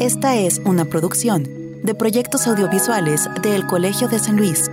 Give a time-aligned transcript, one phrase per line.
[0.00, 1.42] Esta es una producción
[1.82, 4.70] de proyectos audiovisuales del Colegio de San Luis.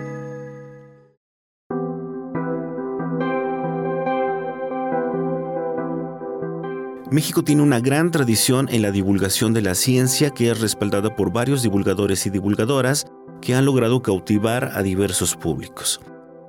[7.10, 11.34] México tiene una gran tradición en la divulgación de la ciencia que es respaldada por
[11.34, 13.08] varios divulgadores y divulgadoras
[13.42, 16.02] que han logrado cautivar a diversos públicos.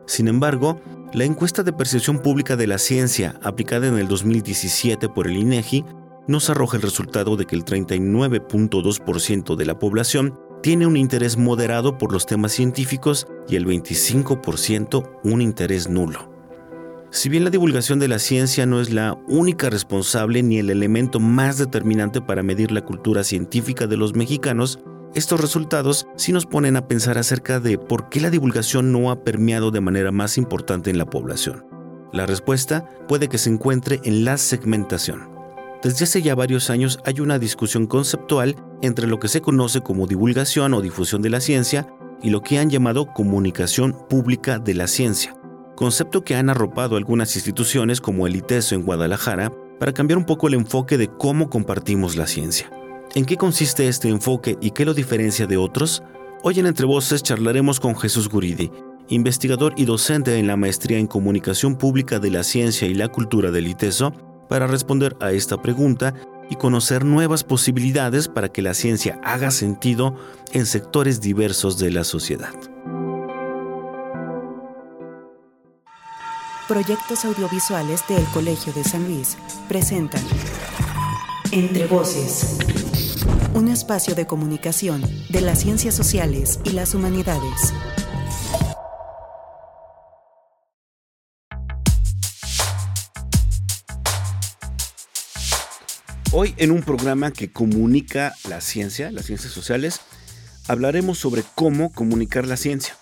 [0.06, 0.82] Sin embargo,
[1.14, 5.82] la encuesta de percepción pública de la ciencia aplicada en el 2017 por el INEGI
[6.26, 11.98] nos arroja el resultado de que el 39.2% de la población tiene un interés moderado
[11.98, 16.34] por los temas científicos y el 25% un interés nulo.
[17.10, 21.20] Si bien la divulgación de la ciencia no es la única responsable ni el elemento
[21.20, 24.80] más determinante para medir la cultura científica de los mexicanos,
[25.14, 29.22] estos resultados sí nos ponen a pensar acerca de por qué la divulgación no ha
[29.22, 31.64] permeado de manera más importante en la población.
[32.12, 35.35] La respuesta puede que se encuentre en la segmentación.
[35.86, 40.08] Desde hace ya varios años hay una discusión conceptual entre lo que se conoce como
[40.08, 41.86] divulgación o difusión de la ciencia
[42.20, 45.36] y lo que han llamado comunicación pública de la ciencia,
[45.76, 50.48] concepto que han arropado algunas instituciones como el ITESO en Guadalajara para cambiar un poco
[50.48, 52.68] el enfoque de cómo compartimos la ciencia.
[53.14, 56.02] ¿En qué consiste este enfoque y qué lo diferencia de otros?
[56.42, 58.72] Hoy en Entre Voces charlaremos con Jesús Guridi,
[59.08, 63.52] investigador y docente en la maestría en comunicación pública de la ciencia y la cultura
[63.52, 64.12] del ITESO,
[64.48, 66.14] para responder a esta pregunta
[66.50, 70.16] y conocer nuevas posibilidades para que la ciencia haga sentido
[70.52, 72.54] en sectores diversos de la sociedad.
[76.68, 79.36] Proyectos audiovisuales del Colegio de San Luis
[79.68, 80.22] presentan
[81.52, 82.58] Entre Voces,
[83.54, 87.72] un espacio de comunicación de las ciencias sociales y las humanidades.
[96.38, 100.02] Hoy en un programa que comunica la ciencia, las ciencias sociales,
[100.68, 102.94] hablaremos sobre cómo comunicar la ciencia.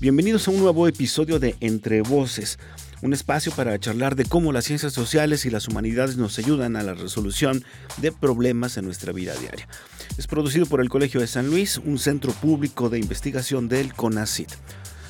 [0.00, 2.58] Bienvenidos a un nuevo episodio de Entre Voces,
[3.02, 6.82] un espacio para charlar de cómo las ciencias sociales y las humanidades nos ayudan a
[6.82, 7.66] la resolución
[7.98, 9.68] de problemas en nuestra vida diaria.
[10.16, 14.48] Es producido por el Colegio de San Luis, un centro público de investigación del CONACIT.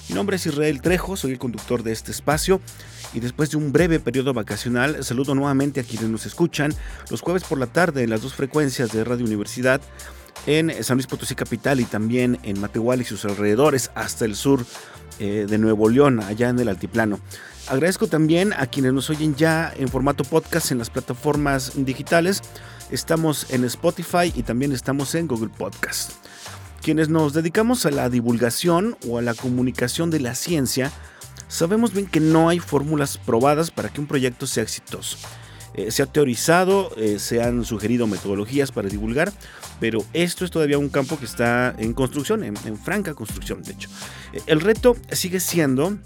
[0.09, 2.61] Mi nombre es Israel Trejo, soy el conductor de este espacio
[3.15, 6.75] y después de un breve periodo vacacional saludo nuevamente a quienes nos escuchan
[7.11, 9.81] los jueves por la tarde en las dos frecuencias de Radio Universidad
[10.47, 14.67] en San Luis Potosí Capital y también en Matehuala y sus alrededores hasta el sur
[15.19, 17.19] eh, de Nuevo León, allá en el altiplano.
[17.69, 22.43] Agradezco también a quienes nos oyen ya en formato podcast en las plataformas digitales.
[22.91, 26.13] Estamos en Spotify y también estamos en Google Podcast.
[26.84, 30.93] Quienes nos dedicamos a la divulgación o a la comunicación de la ciencia,
[31.49, 35.19] Sabemos bien que no hay fórmulas probadas para que un proyecto sea exitoso.
[35.75, 39.33] Eh, se ha teorizado, eh, se han sugerido metodologías para divulgar,
[39.78, 43.89] pero esto es todavía un campo que está en construcción, en, franca construcción, de hecho.
[44.33, 45.97] Eh, el reto sigue siendo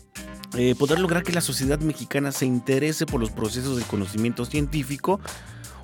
[0.79, 5.21] poder lograr que la sociedad mexicana se interese por los procesos del conocimiento científico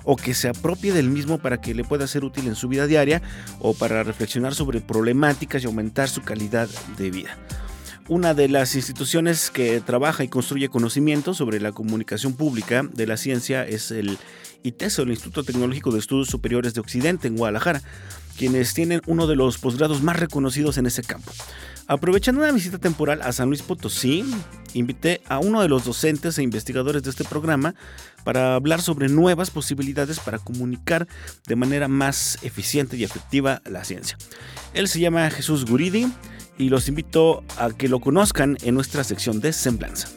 [0.05, 2.87] o que se apropie del mismo para que le pueda ser útil en su vida
[2.87, 3.21] diaria
[3.59, 7.37] o para reflexionar sobre problemáticas y aumentar su calidad de vida.
[8.07, 13.17] Una de las instituciones que trabaja y construye conocimiento sobre la comunicación pública de la
[13.17, 14.19] ciencia es el
[14.61, 17.81] ITESO, el Instituto Tecnológico de Estudios Superiores de Occidente en Guadalajara,
[18.37, 21.31] quienes tienen uno de los posgrados más reconocidos en ese campo.
[21.87, 24.25] Aprovechando una visita temporal a San Luis Potosí,
[24.73, 27.75] invité a uno de los docentes e investigadores de este programa
[28.23, 31.07] para hablar sobre nuevas posibilidades para comunicar
[31.45, 34.17] de manera más eficiente y efectiva la ciencia.
[34.73, 36.11] Él se llama Jesús Guridi
[36.57, 40.09] y los invito a que lo conozcan en nuestra sección de Semblanza.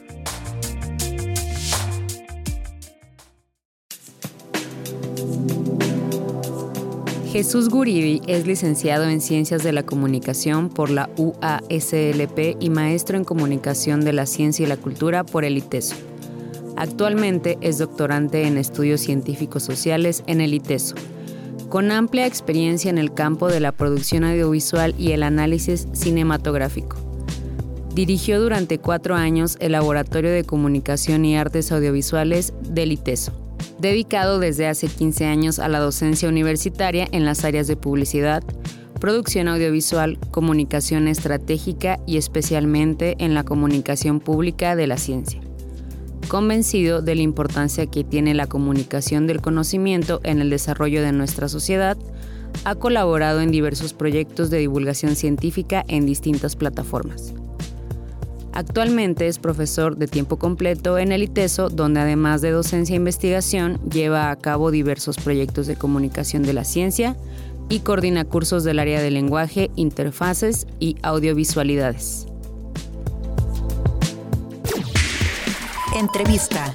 [7.31, 13.23] Jesús Guridi es licenciado en Ciencias de la Comunicación por la UASLP y maestro en
[13.23, 15.95] Comunicación de la Ciencia y la Cultura por el ITESO.
[16.75, 20.95] Actualmente es doctorante en Estudios Científicos Sociales en el ITESO
[21.69, 26.97] con amplia experiencia en el campo de la producción audiovisual y el análisis cinematográfico.
[27.93, 33.33] Dirigió durante cuatro años el Laboratorio de Comunicación y Artes Audiovisuales del ITESO,
[33.79, 38.43] dedicado desde hace 15 años a la docencia universitaria en las áreas de publicidad,
[38.99, 45.41] producción audiovisual, comunicación estratégica y especialmente en la comunicación pública de la ciencia
[46.29, 51.49] convencido de la importancia que tiene la comunicación del conocimiento en el desarrollo de nuestra
[51.49, 51.97] sociedad,
[52.63, 57.33] ha colaborado en diversos proyectos de divulgación científica en distintas plataformas.
[58.53, 63.79] Actualmente es profesor de tiempo completo en el ITESO, donde además de docencia e investigación,
[63.89, 67.15] lleva a cabo diversos proyectos de comunicación de la ciencia,
[67.69, 72.25] y coordina cursos del área de lenguaje, interfaces y audiovisualidades.
[75.95, 76.73] Entrevista.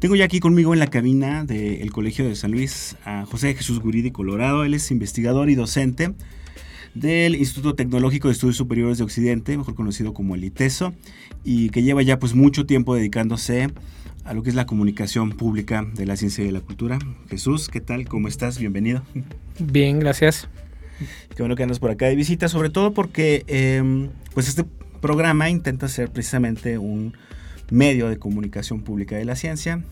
[0.00, 3.80] Tengo ya aquí conmigo en la cabina del Colegio de San Luis a José Jesús
[3.80, 4.64] Guridi Colorado.
[4.64, 6.14] Él es investigador y docente
[6.94, 10.94] del Instituto Tecnológico de Estudios Superiores de Occidente, mejor conocido como el ITESO,
[11.44, 13.68] y que lleva ya pues mucho tiempo dedicándose
[14.24, 16.98] a lo que es la comunicación pública de la ciencia y de la cultura.
[17.28, 18.08] Jesús, ¿qué tal?
[18.08, 18.58] ¿Cómo estás?
[18.58, 19.02] Bienvenido.
[19.58, 20.48] Bien, gracias.
[21.36, 24.64] Qué bueno que andas por acá de visita, sobre todo porque em, pues este
[25.02, 27.12] programa intenta ser precisamente un
[27.70, 29.82] medio de comunicación pública de la ciencia.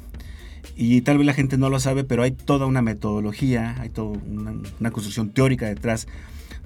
[0.76, 4.18] Y tal vez la gente no lo sabe, pero hay toda una metodología, hay toda
[4.18, 6.06] una, construcción teórica detrás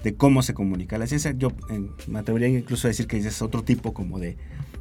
[0.03, 1.33] de cómo se comunica la ciencia.
[1.37, 4.37] Yo eh, me atrevería incluso a decir que es otro tipo como de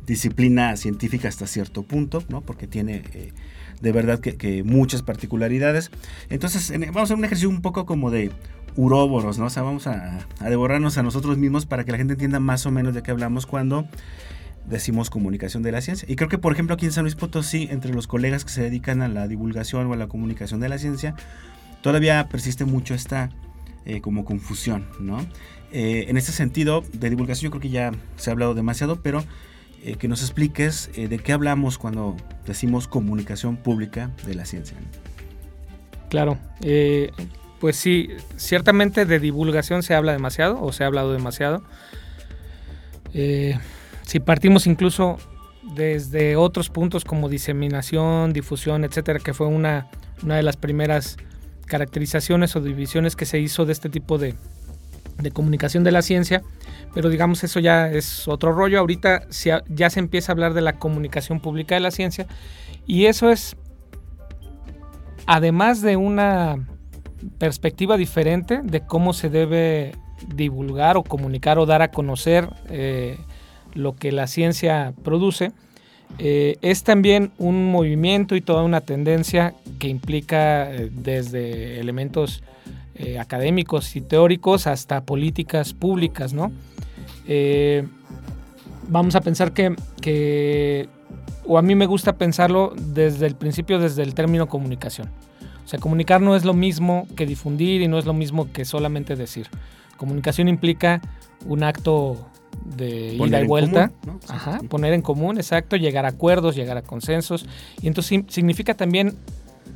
[0.07, 2.41] disciplina científica hasta cierto punto, ¿no?
[2.41, 3.33] porque tiene eh,
[3.81, 5.91] de verdad que, muchas particularidades.
[6.29, 8.31] Entonces, vamos a hacer un ejercicio un poco como de
[8.77, 9.47] uróboros, ¿no?
[9.47, 12.65] O sea, vamos a, a devorarnos a nosotros mismos para que la gente entienda más
[12.65, 13.87] o menos de qué hablamos cuando
[14.67, 16.07] decimos comunicación de la ciencia.
[16.11, 18.63] Y creo que, por ejemplo, aquí en San Luis Potosí, entre los colegas que se
[18.63, 21.15] dedican a la divulgación o a la comunicación de la ciencia,
[21.83, 23.31] todavía persiste mucho esta
[23.85, 25.27] eh, como confusión, ¿no?
[25.73, 29.25] Eh, en este sentido, de divulgación yo creo que ya se ha hablado demasiado, pero
[29.83, 32.17] eh, que nos expliques de qué hablamos cuando
[32.47, 34.77] decimos comunicación pública de la ciencia.
[36.11, 36.39] Claro,
[37.59, 41.65] pues sí, ciertamente de divulgación se habla demasiado o se ha hablado demasiado.
[44.07, 45.19] Si partimos incluso
[45.75, 49.89] desde otros puntos como diseminación, difusión, etcétera, que fue una,
[50.23, 51.17] una de las primeras
[51.67, 54.35] caracterizaciones o divisiones que se hizo de este tipo de,
[55.19, 56.43] de comunicación de la ciencia,
[56.95, 58.79] pero digamos eso ya es otro rollo.
[58.79, 59.23] Ahorita
[59.69, 62.27] ya se empieza a hablar de la comunicación pública de la ciencia
[62.87, 63.57] y eso es,
[65.27, 66.69] además de una
[67.39, 69.93] perspectiva diferente de cómo se debe
[70.35, 73.19] divulgar o comunicar o dar a conocer eh,
[73.75, 75.53] lo que la ciencia produce,
[76.19, 82.43] eh, es también un movimiento y toda una tendencia que implica eh, desde elementos
[82.95, 86.53] eh, académicos y teóricos hasta políticas públicas, ¿no?
[88.89, 90.89] vamos a pensar que, que,
[91.47, 95.09] o a mí me gusta pensarlo desde el principio, desde el término comunicación.
[95.65, 98.65] O sea, comunicar no es lo mismo que difundir y no es lo mismo que
[98.65, 99.49] solamente decir.
[99.97, 101.01] Comunicación implica
[101.47, 102.27] un acto
[102.65, 103.91] de ida y vuelta,
[104.69, 107.47] poner en común, exacto, llegar a acuerdos, llegar a consensos,
[107.81, 109.17] y entonces significa también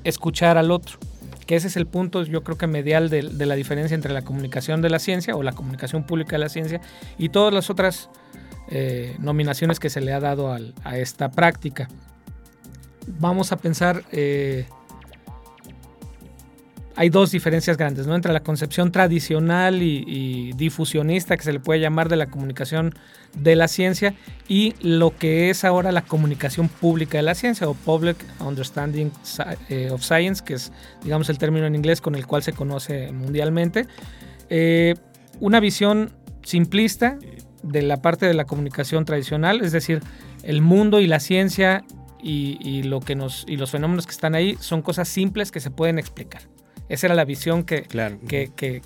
[0.04, 0.98] escuchar al otro,
[1.46, 4.82] que ese es el punto, yo creo que medial de, la diferencia entre la comunicación
[4.82, 6.80] de la ciencia o la comunicación pública de la ciencia
[7.18, 8.10] y todas las otras
[8.68, 11.88] eh, nominaciones que se le ha dado a esta práctica.
[13.20, 14.66] Vamos a pensar eh,
[16.96, 18.14] hay dos diferencias grandes, ¿no?
[18.14, 22.94] Entre la concepción tradicional y, difusionista, que se le puede llamar de la comunicación
[23.34, 24.14] de la ciencia,
[24.48, 29.12] y lo que es ahora la comunicación pública de la ciencia, o Public Understanding
[29.68, 30.72] eh, of Science, que es,
[31.04, 33.86] digamos, el término en inglés con el cual se conoce mundialmente.
[34.48, 34.94] Eh,
[35.40, 37.18] una visión simplista
[37.62, 40.00] de la parte de la comunicación tradicional, es decir,
[40.44, 41.84] el mundo y la ciencia
[42.22, 45.70] y, lo que nos, y los fenómenos que están ahí son cosas simples que se
[45.70, 46.42] pueden explicar.
[46.88, 48.18] Esa era la visión que, claro.
[48.28, 48.82] que, que,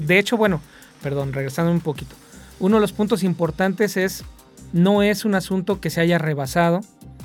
[0.00, 0.60] De hecho, bueno,
[1.02, 2.16] perdón, regresando un poquito.
[2.60, 4.24] Uno de los puntos importantes es,
[4.72, 6.80] no es un asunto que se haya rebasado,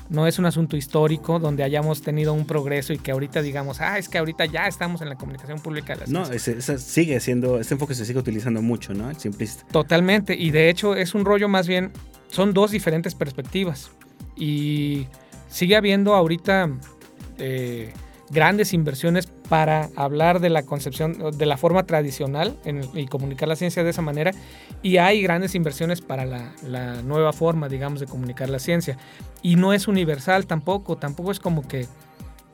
[0.10, 3.98] no es un asunto histórico donde hayamos tenido un progreso y que ahorita digamos, ah,
[3.98, 5.96] es que ahorita ya estamos en la comunicación pública.
[5.96, 9.10] De no, ese, sigue siendo, este enfoque se sigue utilizando mucho, ¿no?
[9.10, 9.66] El simplista.
[9.72, 11.92] Totalmente, y de hecho es un rollo más bien,
[12.28, 13.92] son dos diferentes perspectivas
[14.36, 15.08] y
[15.48, 16.70] sigue habiendo ahorita...
[17.38, 17.94] Eh,
[18.30, 22.56] grandes inversiones para hablar de la concepción, de la forma tradicional
[22.94, 24.32] y comunicar la ciencia de esa manera.
[24.84, 28.98] Y hay grandes inversiones para la, nueva forma, digamos, de comunicar la ciencia.
[29.42, 31.88] Y no es universal tampoco, tampoco es como que,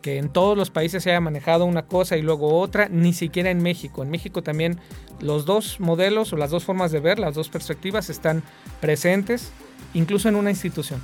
[0.02, 3.50] que en todos los países se haya manejado una cosa y luego otra, ni siquiera
[3.50, 4.04] en México.
[4.04, 4.80] En México también
[5.20, 8.44] los dos modelos o las dos formas de ver, las dos perspectivas están
[8.80, 9.52] presentes,
[9.94, 11.02] incluso en una institución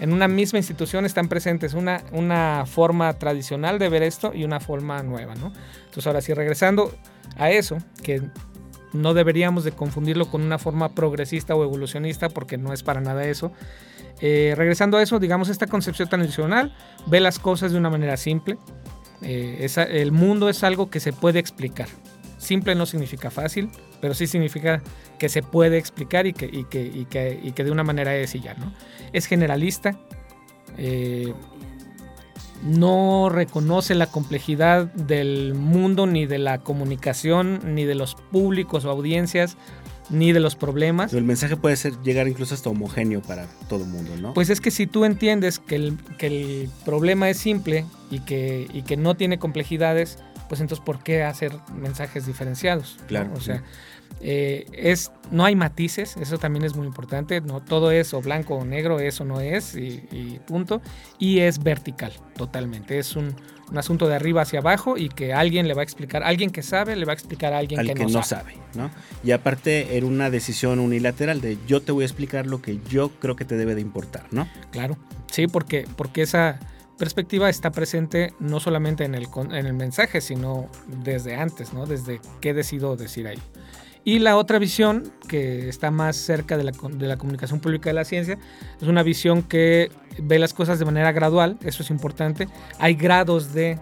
[0.00, 4.58] en una misma institución están presentes una, una forma tradicional de ver esto y una
[4.58, 5.52] forma nueva, ¿no?
[5.84, 6.92] Entonces ahora sí, regresando
[7.36, 8.22] a eso, que
[8.92, 13.24] no deberíamos de confundirlo con una forma progresista o evolucionista porque no es para nada
[13.24, 13.52] eso.
[14.20, 16.74] Eh, regresando a eso, digamos, esta concepción tradicional
[17.06, 18.58] ve las cosas de una manera simple,
[19.22, 21.88] Eh, el mundo es algo que se puede explicar.
[22.38, 23.68] Simple no significa fácil,
[24.00, 24.80] pero sí significa
[25.20, 28.16] que se puede explicar y que, y que, y que, y que de una manera
[28.16, 28.72] es y ya, ¿no?
[29.12, 30.00] Es generalista,
[30.78, 31.34] eh,
[32.64, 38.90] no reconoce la complejidad del mundo, ni de la comunicación, ni de los públicos o
[38.90, 39.58] audiencias,
[40.08, 41.12] ni de los problemas.
[41.12, 44.32] el mensaje puede ser llegar incluso hasta homogéneo para todo el mundo, ¿no?
[44.32, 48.68] Pues es que si tú entiendes que el, que el problema es simple y que,
[48.72, 50.18] y que no tiene complejidades,
[50.50, 52.98] pues entonces ¿por qué hacer mensajes diferenciados?
[53.06, 53.30] Claro.
[53.36, 53.62] O sea,
[54.20, 58.56] eh, es, no hay matices, eso también es muy importante, no todo es o blanco
[58.56, 60.82] o negro, eso no es y, punto.
[61.20, 63.36] Y es vertical, totalmente, es un,
[63.76, 66.96] asunto de arriba hacia abajo y que alguien le va a explicar, alguien que sabe
[66.96, 68.54] le va a explicar a alguien que, no, sabe.
[68.74, 68.90] ¿no?
[69.22, 73.10] Y aparte era una decisión unilateral de yo te voy a explicar lo que yo
[73.20, 74.48] creo que te debe de importar, ¿no?
[74.72, 74.98] Claro,
[75.30, 76.58] sí, porque, porque esa
[77.00, 80.68] perspectiva está presente no solamente en el, en el mensaje, sino
[81.02, 81.86] desde antes, ¿no?
[81.86, 83.38] Desde qué decido decir ahí.
[84.04, 87.94] Y la otra visión, que está más cerca de la, de la, comunicación pública de
[87.94, 88.38] la ciencia,
[88.80, 92.48] es una visión que ve las cosas de manera gradual, eso es importante.
[92.78, 93.78] Hay grados de,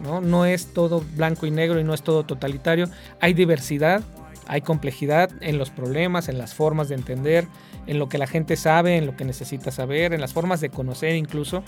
[0.00, 0.20] ¿no?
[0.20, 2.88] No es todo blanco y negro y no es todo totalitario.
[3.20, 4.02] Hay diversidad,
[4.46, 7.48] hay complejidad en los problemas, en las formas de entender,
[7.88, 10.70] en lo que la gente sabe, en lo que necesita saber, en las formas de
[10.70, 11.64] conocer incluso.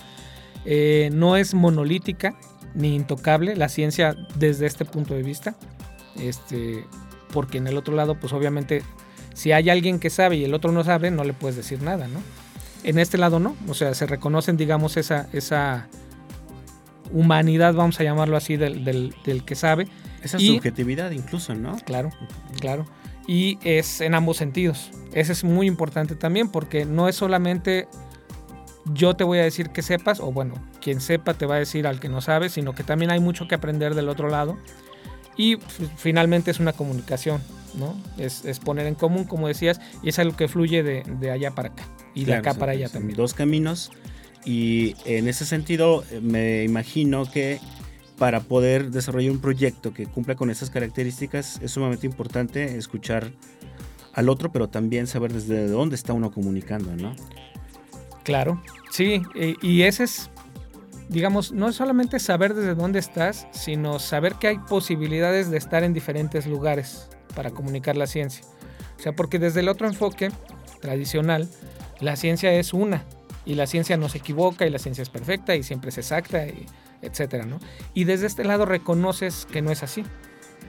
[0.64, 2.35] Eh, no es monolítica
[2.75, 5.54] ni intocable la ciencia desde este punto de vista.
[6.21, 6.85] Este,
[7.33, 8.83] porque en el otro lado, pues obviamente,
[9.35, 12.09] si hay alguien que sabe y el otro no sabe, no le puedes decir nada,
[12.09, 12.21] ¿no?
[12.85, 15.88] En este lado no, o sea, se reconocen, digamos, esa, esa
[17.12, 19.88] humanidad, vamos a llamarlo así, del, del, que sabe.
[20.23, 21.76] Esa subjetividad incluso, ¿no?
[21.85, 22.11] Claro,
[22.61, 22.87] claro.
[23.26, 24.90] Y es en ambos sentidos.
[25.12, 27.88] Eso es muy importante también porque no es solamente
[28.92, 31.86] yo te voy a decir que sepas, o bueno, quien sepa te va a decir
[31.86, 34.58] al que no sabe, sino que también hay mucho que aprender del otro lado
[35.36, 35.56] y
[35.96, 37.40] finalmente es una comunicación,
[37.74, 37.96] ¿no?
[38.18, 41.84] Es, poner en común, como decías, y es algo que fluye de, allá para acá
[42.14, 43.16] y de acá para allá también.
[43.16, 43.90] Dos caminos
[44.44, 47.60] y en ese sentido eh, me imagino que
[48.18, 53.32] para poder desarrollar un proyecto que cumpla con esas características es sumamente importante escuchar
[54.12, 57.16] al otro, pero también saber desde dónde está uno comunicando, ¿no?
[58.25, 59.23] Claro, sí,
[59.62, 60.31] y ese es
[61.09, 65.85] digamos, no es solamente saber desde dónde estás, sino saber que hay posibilidades de estar
[65.85, 68.45] en diferentes lugares para comunicar la ciencia.
[68.99, 70.31] O sea, porque desde el otro enfoque
[70.81, 71.49] tradicional,
[72.00, 73.04] la ciencia es una
[73.45, 76.47] y la ciencia no se equivoca y la ciencia es perfecta y siempre es exacta,
[76.47, 76.66] y
[77.02, 77.61] etcétera, ¿no?
[77.93, 80.04] Y desde este lado reconoces que no es así,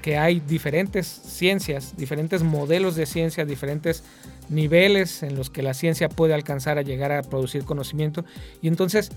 [0.06, 4.04] que hay diferentes ciencias, diferentes modelos de ciencia, diferentes
[4.50, 8.24] niveles en los que la ciencia puede alcanzar a llegar a producir conocimiento
[8.62, 9.10] y entonces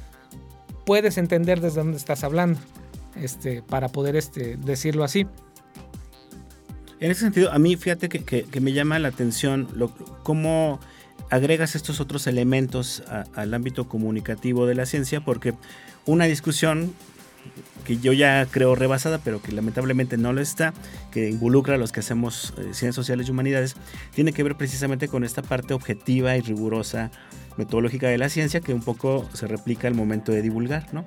[0.87, 2.59] puedes entender desde dónde estás hablando,
[3.17, 5.27] este, para poder este, decirlo así.
[7.01, 10.81] En ese sentido, a mí fíjate que, me llama la atención lo, cómo
[11.29, 13.03] agregas estos otros elementos
[13.35, 15.53] al ámbito comunicativo de la ciencia, porque
[16.07, 16.95] una discusión
[17.85, 20.75] que yo ya creo rebasada, pero que lamentablemente no lo está,
[21.11, 23.77] que involucra a los que hacemos eh, ciencias sociales y humanidades,
[24.15, 27.11] tiene que ver precisamente con esta parte objetiva y rigurosa
[27.57, 31.05] metodológica de la ciencia que un poco se replica al momento de divulgar, ¿no?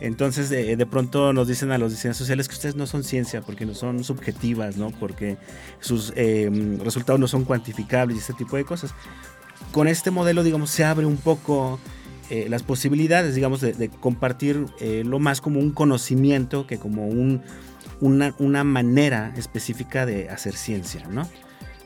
[0.00, 3.66] Entonces de, pronto nos dicen a los ciencias sociales que ustedes no son ciencia porque
[3.66, 4.90] no son subjetivas, ¿no?
[4.92, 5.36] Porque
[5.78, 8.94] sus em, resultados no son cuantificables y ese tipo de cosas.
[9.72, 11.78] Con este modelo, digamos, se abre un poco
[12.30, 17.42] eh, las posibilidades, digamos, de, compartir eh, lo más como un conocimiento que como un,
[18.00, 21.28] una, una manera específica de hacer ciencia, ¿no?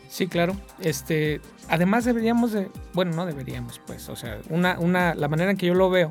[0.08, 0.54] Sí, claro.
[0.80, 5.56] Este, además deberíamos de, bueno, no deberíamos, pues, o sea, una, una, la manera en
[5.56, 6.10] que yo lo veo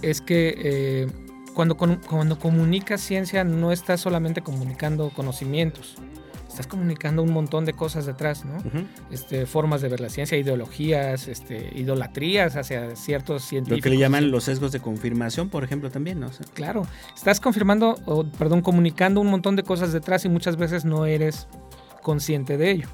[0.00, 1.06] es que eh,
[1.54, 5.96] cuando, cuando comunicas ciencia no estás solamente comunicando conocimientos,
[6.48, 8.58] estás comunicando un montón de cosas detrás, ¿no?
[9.10, 13.78] este, formas de ver la ciencia, ideologías, este, idolatrías hacia ciertos científicos.
[13.78, 16.30] Lo que le llaman los sesgos de confirmación, por ejemplo, también, ¿no?
[16.54, 21.06] claro, estás confirmando, o, perdón, comunicando un montón de cosas detrás y muchas veces no
[21.06, 21.46] eres
[22.02, 22.88] consciente de ello.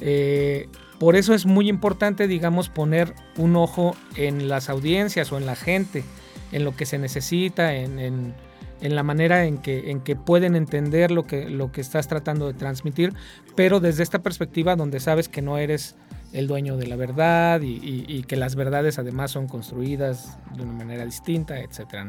[0.00, 5.46] Eh, por eso es muy importante, digamos, poner un ojo en las audiencias o en
[5.46, 6.04] la gente,
[6.52, 8.34] en lo que se necesita, en,
[8.82, 12.54] la manera en que, en que pueden entender lo que, lo que estás tratando de
[12.54, 13.12] transmitir,
[13.54, 15.96] pero desde esta perspectiva donde sabes que no eres
[16.32, 21.04] el dueño de la verdad y, que las verdades además son construidas de una manera
[21.04, 22.06] distinta, etc.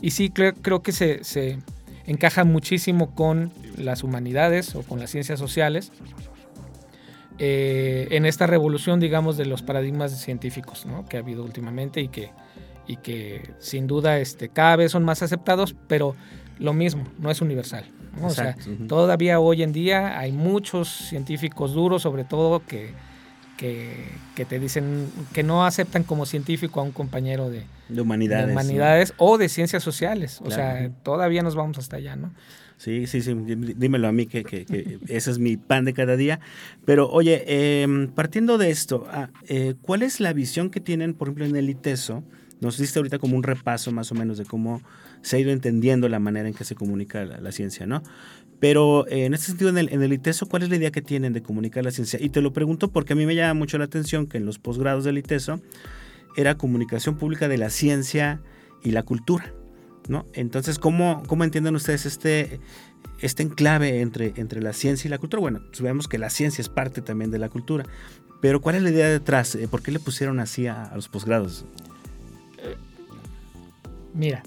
[0.00, 1.58] Y sí, creo, creo que se,
[2.04, 5.92] encaja muchísimo con las humanidades o con las ciencias sociales
[7.38, 12.30] eh, en esta revolución, digamos, de los paradigmas científicos que ha habido últimamente y que,
[12.86, 16.14] y que sin duda este, cada vez son más aceptados, pero
[16.58, 17.84] lo mismo, no es universal.
[18.20, 18.56] O sea,
[18.88, 22.90] todavía hoy en día hay muchos científicos duros, sobre todo que,
[23.56, 29.38] que, te dicen que no aceptan como científico a un compañero de, humanidades, humanidades o
[29.38, 30.40] de ciencias sociales.
[30.44, 32.32] O sea, todavía nos vamos hasta allá, ¿no?
[32.76, 36.40] Sí, sí, sí, dímelo a mí que, ese es mi pan de cada día.
[36.84, 41.28] Pero oye, em, partiendo de esto, ah, eh, ¿cuál es la visión que tienen, por
[41.28, 42.24] ejemplo, en el ITESO?
[42.62, 44.80] Nos diste ahorita como un repaso más o menos de cómo
[45.20, 48.02] se ha ido entendiendo la manera en que se comunica la, ciencia, ¿no?
[48.60, 51.42] Pero eh, en este sentido, en el, ITESO, ¿cuál es la idea que tienen de
[51.42, 52.18] comunicar la ciencia?
[52.22, 54.58] Y te lo pregunto porque a mí me llama mucho la atención que en los
[54.58, 55.60] posgrados del ITESO
[56.36, 58.40] era comunicación pública de la ciencia
[58.82, 59.52] y la cultura.
[60.08, 60.26] ¿no?
[60.32, 62.60] Entonces, ¿cómo, cómo entienden ustedes este,
[63.20, 65.40] este enclave entre, entre la ciencia y la cultura?
[65.40, 67.84] Bueno, sabemos que la ciencia es parte también de la cultura,
[68.40, 69.54] pero ¿cuál es la idea detrás?
[69.54, 71.64] Eh, ¿Por qué le pusieron así a, los posgrados?
[74.14, 74.42] Mira,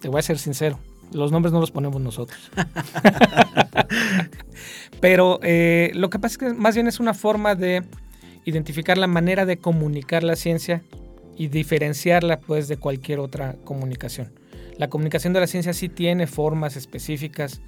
[0.00, 0.78] te voy a ser sincero,
[1.12, 2.50] los nombres no los ponemos nosotros.
[5.00, 7.82] pero eh, lo que pasa es que más bien es una forma de
[8.44, 10.82] identificar la manera de comunicar la ciencia
[11.36, 14.32] y diferenciarla pues de cualquier otra comunicación.
[14.76, 17.60] La comunicación de la ciencia sí tiene formas específicas,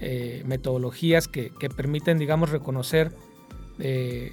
[0.00, 3.12] eh, metodologías que, permiten, digamos, reconocer
[3.78, 4.32] eh,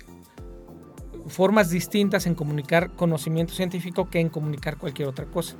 [1.28, 5.56] formas distintas en comunicar conocimiento científico que en comunicar cualquier otra cosa.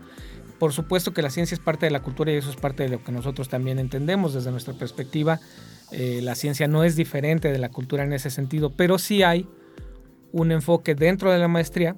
[0.60, 2.90] Por supuesto que la ciencia es parte de la cultura y eso es parte de
[2.90, 5.40] lo que nosotros también entendemos desde nuestra perspectiva.
[5.92, 9.48] Eh, la ciencia no es diferente de la cultura en ese sentido, pero sí hay
[10.32, 11.96] un enfoque dentro de la maestría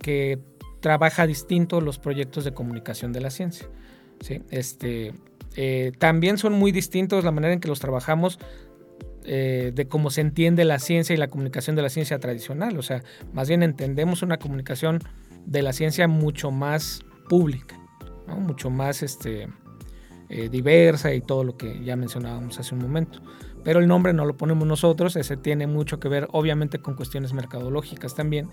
[0.00, 0.38] que
[0.80, 3.68] trabaja distinto los proyectos de comunicación de la ciencia.
[4.20, 4.42] ¿sí?
[4.50, 5.12] Este,
[5.56, 8.38] eh, también son muy distintos la manera en que los trabajamos
[9.24, 12.78] eh, de cómo se entiende la ciencia y la comunicación de la ciencia tradicional.
[12.78, 15.00] O sea, más bien entendemos una comunicación
[15.46, 17.78] de la ciencia mucho más pública,
[18.26, 19.48] mucho más este,
[20.28, 23.20] eh, diversa y todo lo que ya mencionábamos hace un momento.
[23.64, 27.32] Pero el nombre no lo ponemos nosotros, ese tiene mucho que ver obviamente con cuestiones
[27.32, 28.48] mercadológicas también.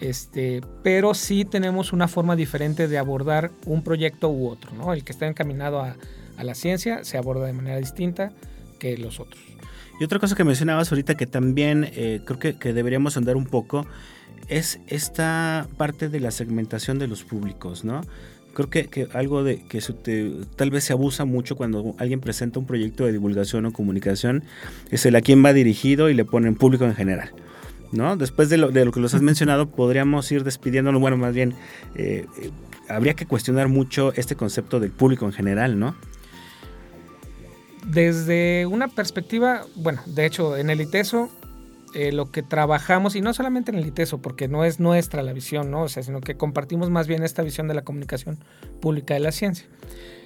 [0.00, 4.72] Este, pero sí tenemos una forma diferente de abordar un proyecto u otro.
[4.74, 4.92] ¿no?
[4.92, 5.96] El que está encaminado a,
[6.42, 8.32] la ciencia se aborda de manera distinta
[8.78, 9.42] que los otros.
[10.00, 13.86] Y otra cosa que mencionabas ahorita que también eh, creo que, deberíamos andar un poco
[14.50, 18.02] es esta parte de la segmentación de los públicos, ¿no?
[18.52, 19.80] Creo que, algo de que
[20.56, 24.42] tal vez se abusa mucho cuando alguien presenta un proyecto de divulgación o comunicación
[24.90, 27.30] es el a quién va dirigido y le ponen público en general.
[27.92, 28.16] ¿no?
[28.16, 31.00] Después de lo, de lo que los has mencionado, podríamos ir despidiéndonos.
[31.00, 31.54] Bueno, más bien,
[31.94, 32.50] eh, eh,
[32.88, 35.94] habría que cuestionar mucho este concepto del público en general, ¿no?
[37.86, 41.30] Desde una perspectiva, bueno, de hecho, en el ITESO,
[41.94, 45.32] eh, lo que trabajamos, y no solamente en el ITESO, porque no es nuestra la
[45.32, 45.82] visión, ¿no?
[45.82, 48.38] O sea, sino que compartimos más bien esta visión de la comunicación
[48.80, 49.66] pública de la ciencia.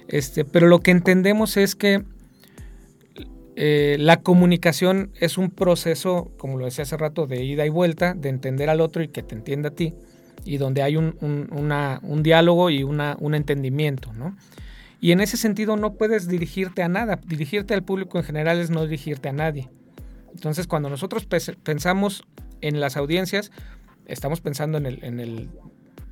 [0.07, 2.03] Este, pero lo que entendemos es que
[3.55, 8.13] eh, la comunicación es un proceso, como lo decía hace rato, de ida y vuelta,
[8.13, 9.93] de entender al otro y que te entienda a ti,
[10.43, 14.35] y donde hay un, diálogo y un entendimiento, ¿no?
[15.01, 18.69] Y en ese sentido no puedes dirigirte a nada, dirigirte al público en general es
[18.69, 19.69] no dirigirte a nadie.
[20.35, 22.25] Entonces cuando nosotros pensamos
[22.59, 23.51] en las audiencias,
[24.05, 25.49] estamos pensando en el,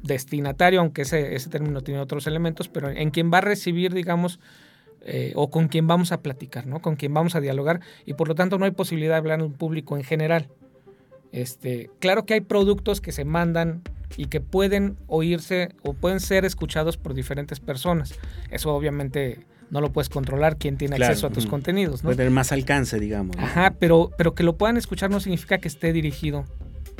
[0.01, 4.39] destinatario, aunque ese, término tiene otros elementos, pero en quien va a recibir, digamos,
[5.01, 6.81] eh, o con quien vamos a platicar, ¿no?
[6.81, 9.45] Con quien vamos a dialogar y por lo tanto no hay posibilidad de hablar en
[9.45, 10.49] un público en general.
[11.31, 13.81] Este, claro que hay productos que se mandan
[14.17, 18.19] y que pueden oírse o pueden ser escuchados por diferentes personas.
[18.51, 22.09] Eso obviamente no lo puedes controlar quién tiene acceso a tus contenidos, ¿no?
[22.09, 23.35] Puede tener más alcance, digamos.
[23.39, 26.45] Ajá, pero, pero que lo puedan escuchar no significa que esté dirigido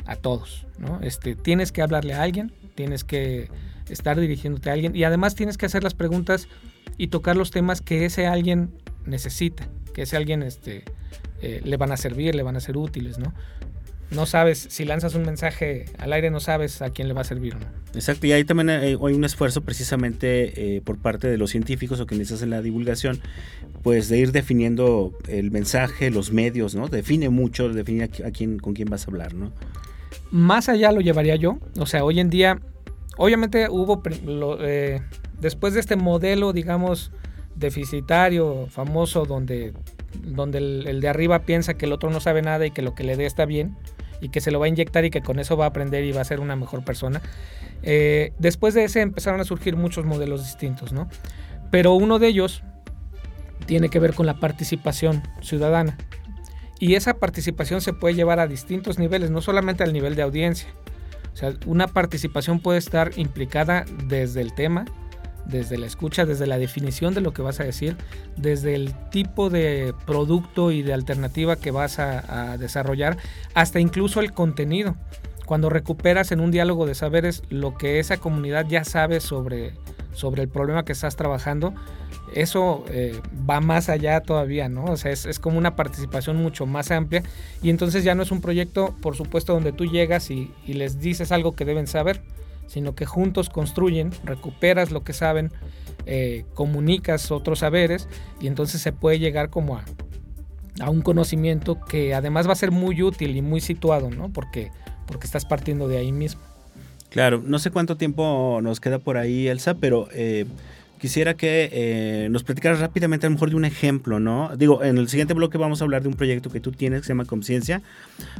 [0.06, 0.98] a todos, ¿no?
[1.00, 3.48] Este, tienes que hablarle a alguien, tienes que
[3.88, 6.48] estar dirigiéndote a alguien y además tienes que hacer las preguntas
[6.98, 8.70] y tocar los temas que ese alguien
[9.06, 10.82] necesita, que ese alguien este,
[11.42, 13.32] eh, le van a servir, le van a ser útiles, ¿no?
[14.10, 17.24] No sabes, si lanzas un mensaje al aire, no sabes a quién le va a
[17.24, 17.66] servir no.
[17.94, 22.06] Exacto, y ahí también hay, un esfuerzo precisamente eh, por parte de los científicos o
[22.06, 23.20] quienes hacen la divulgación,
[23.82, 26.88] pues de ir definiendo el mensaje, los medios, ¿no?
[26.88, 29.52] Define mucho, define a, quién, con quién vas a hablar, ¿no?
[30.30, 32.60] Más allá lo llevaría yo, o sea, hoy en día,
[33.16, 34.02] obviamente hubo
[34.60, 35.00] eh,
[35.40, 37.12] después de este modelo, digamos,
[37.56, 39.72] deficitario, famoso, donde,
[40.22, 43.04] donde el, de arriba piensa que el otro no sabe nada y que lo que
[43.04, 43.76] le dé está bien
[44.20, 46.12] y que se lo va a inyectar y que con eso va a aprender y
[46.12, 47.20] va a ser una mejor persona.
[47.82, 51.08] Eh, después de ese empezaron a surgir muchos modelos distintos, ¿no?
[51.70, 52.62] Pero uno de ellos
[53.66, 55.96] tiene que ver con la participación ciudadana.
[56.78, 60.68] Y esa participación se puede llevar a distintos niveles, no solamente al nivel de audiencia.
[61.32, 64.84] O sea, una participación puede estar implicada desde el tema,
[65.46, 67.96] desde la escucha, desde la definición de lo que vas a decir,
[68.36, 73.16] desde el tipo de producto y de alternativa que vas a, desarrollar,
[73.54, 74.96] hasta incluso el contenido.
[75.46, 79.74] Cuando recuperas en un diálogo de saberes lo que esa comunidad ya sabe sobre,
[80.12, 81.74] sobre el problema que estás trabajando,
[82.34, 84.84] eso eh, va más allá todavía, ¿no?
[84.84, 87.22] O sea, es, como una participación mucho más amplia
[87.62, 91.32] y entonces ya no es un proyecto, por supuesto, donde tú llegas y, les dices
[91.32, 92.20] algo que deben saber,
[92.66, 95.52] sino que juntos construyen, recuperas lo que saben,
[96.06, 98.08] eh, comunicas otros saberes
[98.40, 103.02] y entonces se puede llegar como a, un conocimiento que además va a ser muy
[103.02, 104.32] útil y muy situado, ¿no?
[104.32, 104.70] Porque,
[105.06, 106.40] porque estás partiendo de ahí mismo.
[107.10, 110.46] Claro, no sé cuánto tiempo nos queda por ahí, Elsa, pero eh,
[110.98, 114.56] quisiera que eh, nos platicaras rápidamente a lo mejor de un ejemplo, ¿no?
[114.56, 117.06] Digo, en el siguiente bloque vamos a hablar de un proyecto que tú tienes que
[117.06, 117.82] se llama Conciencia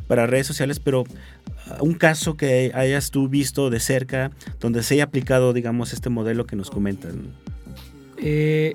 [0.06, 4.94] para redes sociales, pero uh, un caso que hayas tú visto de cerca donde se
[4.94, 7.34] haya aplicado, digamos, este modelo que nos comentan.
[8.18, 8.74] Eh,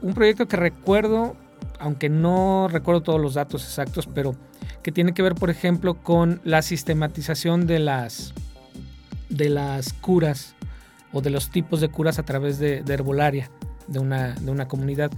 [0.00, 1.36] un proyecto que recuerdo,
[1.78, 4.34] aunque no recuerdo todos los datos exactos, pero
[4.82, 8.34] que tiene que ver, por ejemplo, con la sistematización de las,
[9.28, 10.54] de las curas
[11.14, 13.50] o de los tipos de curas a través de, herbolaria
[13.86, 15.10] de una, de una comunidad.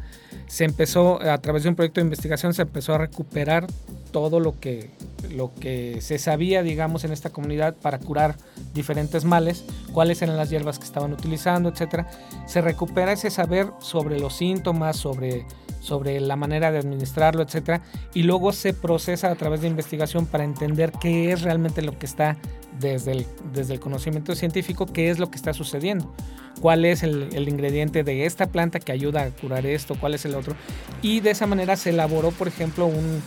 [0.46, 3.66] Se empezó, a través de un proyecto de investigación, se empezó a recuperar
[4.12, 4.90] todo lo que,
[5.34, 8.36] lo que se sabía, digamos, en esta comunidad para curar
[8.74, 12.06] diferentes males, cuáles eran las hierbas que estaban utilizando, etc.
[12.46, 15.46] Se recupera ese saber sobre los síntomas, sobre,
[15.86, 17.80] sobre la manera de administrarlo, etc.
[18.12, 22.06] Y luego se procesa a través de investigación para entender qué es realmente lo que
[22.06, 22.36] está
[22.80, 26.12] desde el, desde el conocimiento científico qué es lo que está sucediendo,
[26.60, 30.34] cuál es el, ingrediente de esta planta que ayuda a curar esto, cuál es el
[30.34, 30.54] otro.
[31.02, 33.22] Y de esa manera se elaboró, por ejemplo, un,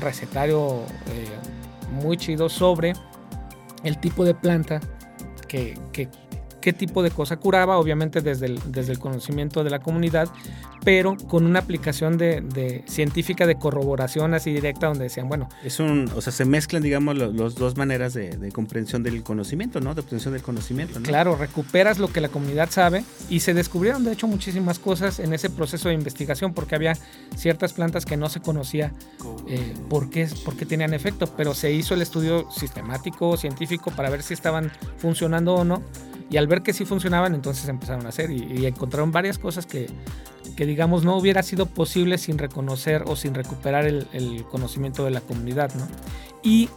[0.00, 1.26] recetario eh,
[1.90, 2.92] muy chido sobre
[3.82, 4.80] el tipo de planta
[5.48, 6.08] que,
[6.64, 10.30] qué tipo de cosa curaba, obviamente desde el, desde el conocimiento de la comunidad,
[10.82, 15.50] pero con una aplicación de, científica de corroboración así directa donde decían, bueno.
[15.62, 19.94] Es un, o sea, se mezclan, digamos, las dos maneras de, comprensión del conocimiento, ¿no?
[19.94, 21.04] De obtención del conocimiento, ¿no?
[21.04, 25.34] Claro, recuperas lo que la comunidad sabe y se descubrieron, de hecho, muchísimas cosas en
[25.34, 26.96] ese proceso de investigación porque había
[27.36, 28.90] ciertas plantas que no se conocía
[29.48, 34.08] eh, por, qué, por qué tenían efecto, pero se hizo el estudio sistemático, científico, para
[34.08, 35.82] ver si estaban funcionando o no.
[36.30, 39.88] Y al ver que sí funcionaban, entonces empezaron a hacer y, encontraron varias cosas que,
[40.56, 45.20] que, digamos, no hubiera sido posible sin reconocer o sin recuperar el, conocimiento de la
[45.20, 45.86] comunidad, ¿no?
[46.42, 46.68] Y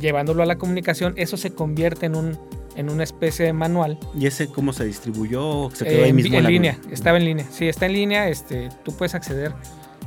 [0.00, 2.38] llevándolo a la comunicación, eso se convierte en un
[2.76, 4.00] en una especie de manual.
[4.18, 5.70] ¿Y ese cómo se distribuyó?
[5.72, 7.46] ¿Se quedó ahí mismo en, línea, estaba en línea.
[7.48, 9.54] Sí, está en línea, este, tú puedes acceder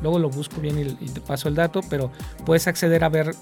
[0.01, 2.11] luego lo busco bien y, te paso el dato, pero
[2.45, 3.33] puedes acceder a ver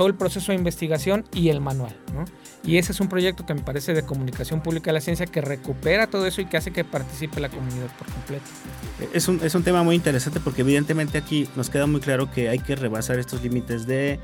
[0.00, 1.94] todo el proceso de investigación y el manual.
[2.14, 2.24] ¿no?
[2.64, 5.42] Y ese es un proyecto que me parece de comunicación pública de la ciencia que
[5.42, 8.46] recupera todo eso y que hace que participe la comunidad por completo.
[9.12, 12.48] Es un, es un tema muy interesante porque evidentemente aquí nos queda muy claro que
[12.48, 14.18] hay que rebasar estos límites de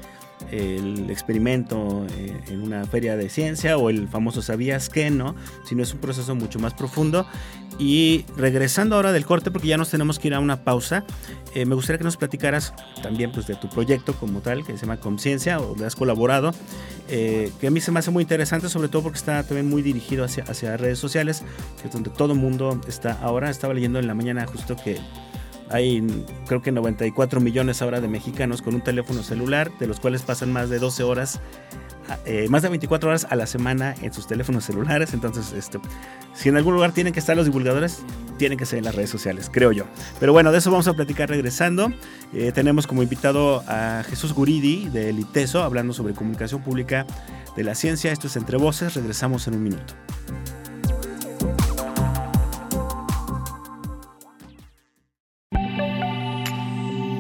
[0.51, 5.83] el experimento eh, en una feria de ciencia o el famoso sabías que no, sino
[5.83, 7.27] es un proceso mucho más profundo.
[7.79, 11.05] Y regresando ahora del corte, porque ya nos tenemos que ir a una pausa,
[11.55, 12.73] eh, me gustaría que nos platicaras
[13.03, 16.53] también pues, de tu proyecto como tal, que se llama Conciencia, o has colaborado,
[17.09, 19.83] eh, que a mí se me hace muy interesante, sobre todo porque está también muy
[19.83, 21.43] dirigido hacia, hacia redes sociales,
[21.81, 23.51] que es donde todo el mundo está ahora.
[23.51, 24.99] Estaba leyendo en la mañana justo que
[25.71, 26.07] hay
[26.47, 30.53] creo que 94 millones ahora de mexicanos con un teléfono celular, de los cuales pasan
[30.53, 31.41] más de 12 horas,
[32.25, 35.13] eh, más de 24 horas a la semana en sus teléfonos celulares.
[35.13, 35.81] Entonces, esto,
[36.35, 38.03] si en algún lugar tienen que estar los divulgadores,
[38.39, 39.85] tienen que ser en las redes sociales, creo yo.
[40.21, 41.93] Pero bueno, de eso vamos a platicar regresando.
[42.33, 47.07] Eh, tenemos como invitado a Jesús Guridi de ITESO, hablando sobre comunicación pública
[47.57, 48.13] de la ciencia.
[48.13, 48.95] Esto es Entre Voces.
[48.95, 49.95] Regresamos en un minuto.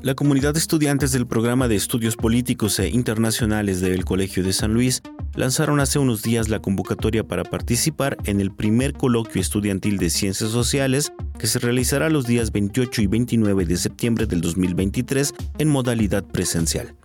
[0.08, 4.74] La comunidad de estudiantes del programa de estudios políticos e internacionales del Colegio de San
[4.74, 5.02] Luis
[5.36, 10.52] lanzaron hace unos días la convocatoria para participar en el primer coloquio estudiantil de ciencias
[10.52, 16.24] sociales que se realizará los días 28 y 29 de septiembre del 2023 en modalidad
[16.24, 16.96] presencial.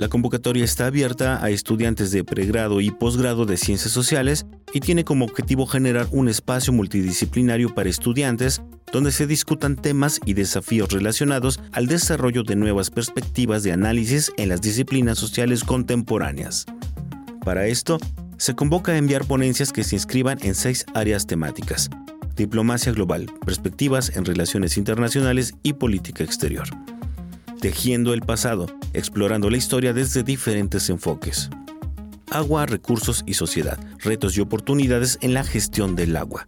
[0.00, 5.04] La convocatoria está abierta a estudiantes de pregrado y posgrado de ciencias sociales y tiene
[5.04, 11.60] como objetivo generar un espacio multidisciplinario para estudiantes donde se discutan temas y desafíos relacionados
[11.72, 16.64] al desarrollo de nuevas perspectivas de análisis en las disciplinas sociales contemporáneas.
[17.44, 17.98] Para esto,
[18.38, 21.90] se convoca a enviar ponencias que se inscriban en seis áreas temáticas.
[22.36, 26.68] Diplomacia global, perspectivas en relaciones internacionales y política exterior.
[27.60, 31.50] Tejiendo el pasado, explorando la historia desde diferentes enfoques.
[32.30, 36.46] Agua, recursos y sociedad, retos y oportunidades en la gestión del agua.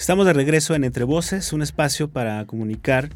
[0.06, 3.08] Estamos de regreso en Entre Voces, un espacio para comunicar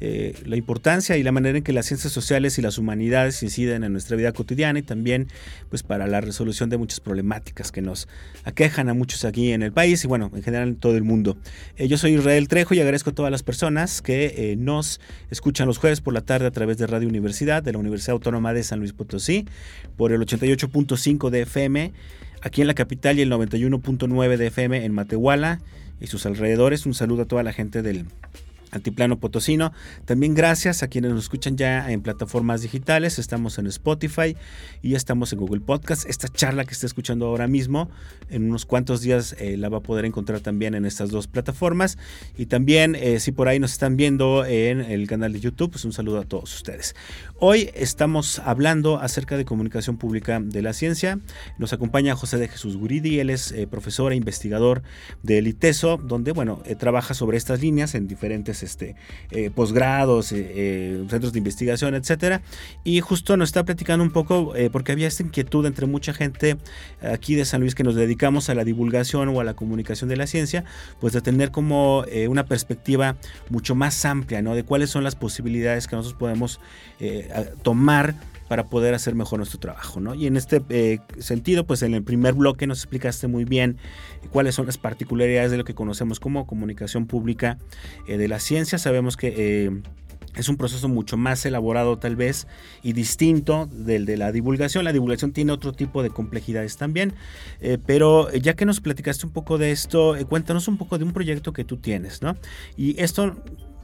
[0.00, 3.84] eh, la importancia y la manera en que las ciencias sociales y las humanidades inciden
[3.84, 5.28] en nuestra vida cotidiana y también
[5.68, 8.08] pues para la resolución de muchas problemáticas que nos
[8.42, 11.36] aquejan a muchos aquí en el país y bueno, en general en todo el mundo.
[11.76, 15.00] Eh, yo soy Israel Trejo y agradezco a todas las personas que eh, nos
[15.30, 18.52] escuchan los jueves por la tarde a través de Radio Universidad, de la Universidad Autónoma
[18.52, 19.46] de San Luis Potosí,
[19.96, 21.92] por el 88.5 de FM
[22.40, 25.60] aquí en la capital y el 91.9 de FM en Matehuala
[26.02, 26.84] y sus alrededores.
[26.84, 28.06] Un saludo a toda la gente del
[28.72, 29.72] Altiplano Potosino.
[30.06, 33.18] También gracias a quienes nos escuchan ya en plataformas digitales.
[33.18, 34.34] Estamos en Spotify
[34.80, 36.08] y ya estamos en Google Podcast.
[36.08, 37.90] Esta charla que está escuchando ahora mismo,
[38.30, 41.98] en unos cuantos días eh, la va a poder encontrar también en estas dos plataformas.
[42.36, 45.84] Y también, eh, si por ahí nos están viendo en el canal de YouTube, pues
[45.84, 46.96] un saludo a todos ustedes.
[47.44, 51.18] Hoy estamos hablando acerca de comunicación pública de la ciencia.
[51.58, 53.18] Nos acompaña José de Jesús Guridi.
[53.18, 54.84] Él es eh, profesor e investigador
[55.24, 58.94] del ITESO, donde, bueno, trabaja sobre estas líneas en diferentes este,
[59.32, 62.42] eh, posgrados, eh, eh, centros de investigación, etcétera.
[62.84, 66.58] Y justo nos está platicando un poco, porque había esta inquietud entre mucha gente
[67.00, 70.16] aquí de San Luis que nos dedicamos a la divulgación o a la comunicación de
[70.16, 70.64] la ciencia,
[71.00, 73.16] pues de tener como una perspectiva
[73.50, 74.54] mucho más amplia, ¿no?
[74.54, 76.60] De cuáles son las posibilidades que nosotros podemos
[77.62, 78.14] tomar
[78.52, 79.98] para poder hacer mejor nuestro trabajo.
[79.98, 80.14] ¿no?
[80.14, 83.78] Y en este eh, sentido, pues en el primer bloque nos explicaste muy bien
[84.28, 87.56] cuáles son las particularidades de lo que conocemos como comunicación pública
[88.06, 88.76] eh, de la ciencia.
[88.76, 89.34] Sabemos que...
[89.34, 89.82] Eh,
[90.34, 92.46] es un proceso mucho más elaborado tal vez
[92.82, 94.84] y distinto del de la divulgación.
[94.84, 97.12] La divulgación tiene otro tipo de complejidades también,
[97.84, 101.52] pero ya que nos platicaste un poco de esto, cuéntanos un poco de un proyecto
[101.52, 102.34] que tú tienes, ¿no?
[102.78, 103.36] Y esto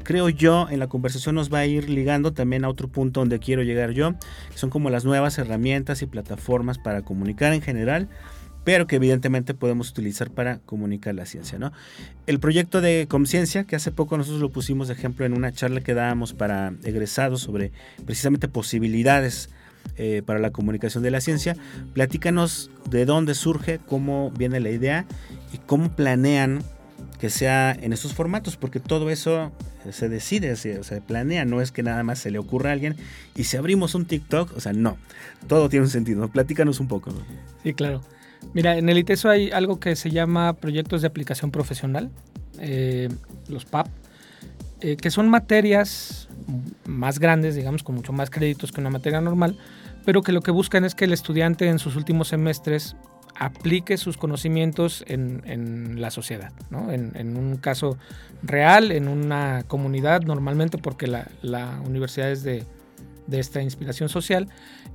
[0.02, 3.38] creo yo, en la conversación nos va a ir ligando también a otro punto donde
[3.38, 4.14] quiero llegar yo,
[4.50, 8.08] que son como las nuevas herramientas y plataformas para comunicar en general,
[8.64, 11.58] pero que evidentemente podemos utilizar para comunicar la ciencia.
[11.58, 11.72] ¿no?
[12.26, 15.80] El proyecto de Conciencia, que hace poco nosotros lo pusimos de ejemplo en una charla
[15.80, 17.72] que dábamos para egresados sobre
[18.04, 19.50] precisamente posibilidades
[19.96, 21.56] eh, para la comunicación de la ciencia,
[21.94, 25.06] platícanos de dónde surge, cómo viene la idea
[25.52, 26.62] y cómo planean
[27.18, 29.50] que sea en estos formatos, porque todo eso
[29.92, 32.96] se decide, se, se, planea, no es que nada más se le ocurra a alguien
[33.34, 34.96] y si abrimos un TikTok, o sea, no,
[35.46, 36.28] todo tiene un sentido.
[36.28, 37.12] Platícanos un poco.
[37.62, 38.02] Sí, claro.
[38.54, 42.10] Mira, en el ITESO hay algo que se llama proyectos de aplicación profesional,
[42.60, 43.08] eh,
[43.48, 43.88] los PAP,
[44.80, 46.28] eh, que son materias
[46.86, 49.58] más grandes, digamos, con mucho más créditos que una materia normal,
[50.04, 52.96] pero que lo que buscan es que el estudiante en sus últimos semestres
[53.38, 56.92] aplique sus conocimientos en, la sociedad, ¿no?
[56.92, 57.96] en, un caso
[58.42, 62.64] real, en una comunidad normalmente, porque la, universidad es de,
[63.30, 64.48] esta inspiración social,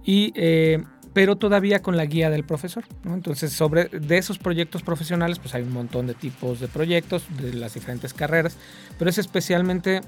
[0.03, 2.83] y, eh, pero todavía con la guía del profesor.
[3.05, 7.53] Entonces, sobre de esos proyectos profesionales, pues hay un montón de tipos de proyectos de
[7.53, 8.57] las diferentes carreras,
[8.99, 10.01] pero es especialmente...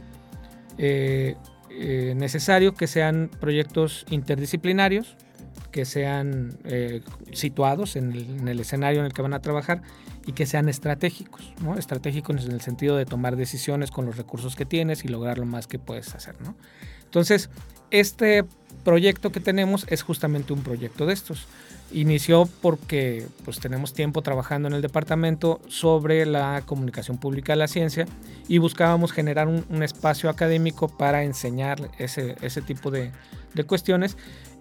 [0.77, 1.35] Eh,
[1.77, 5.17] eh, necesario que sean proyectos interdisciplinarios,
[5.75, 7.01] que sean eh,
[7.33, 8.13] situados en
[8.47, 9.81] el, escenario en el que van a trabajar
[10.25, 11.77] y que sean estratégicos, ¿no?
[11.77, 15.45] Estratégicos en el sentido de tomar decisiones con los recursos que tienes y lograr lo
[15.45, 16.55] más que puedes hacer, ¿no?
[17.03, 17.49] Entonces,
[17.91, 18.45] este
[18.85, 21.45] proyecto que tenemos es justamente un proyecto de estos.
[21.91, 27.67] Inició porque pues, tenemos tiempo trabajando en el departamento sobre la comunicación pública de la
[27.67, 28.05] ciencia
[28.47, 33.11] y buscábamos generar un, espacio académico para enseñar ese, ese tipo de,
[33.53, 34.15] de, cuestiones.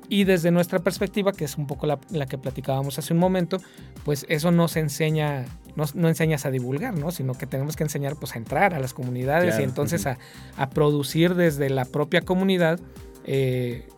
[0.09, 3.59] Y desde nuestra perspectiva, que es un poco la, la, que platicábamos hace un momento,
[4.05, 7.11] pues eso no se enseña, no, no, enseñas a divulgar, ¿no?
[7.11, 10.19] sino que tenemos que enseñar pues, a entrar a las comunidades y entonces a,
[10.57, 12.81] a, producir desde la propia comunidad
[13.25, 13.89] eh,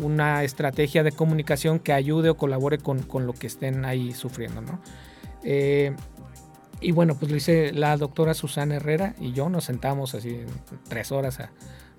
[0.00, 4.60] una estrategia de comunicación que ayude o colabore con, con lo que estén ahí sufriendo,
[4.60, 4.80] ¿no?
[5.42, 5.94] Eh,
[6.80, 10.40] y bueno, pues lo hice la doctora Susana Herrera y yo nos sentamos así
[10.88, 11.50] tres horas a,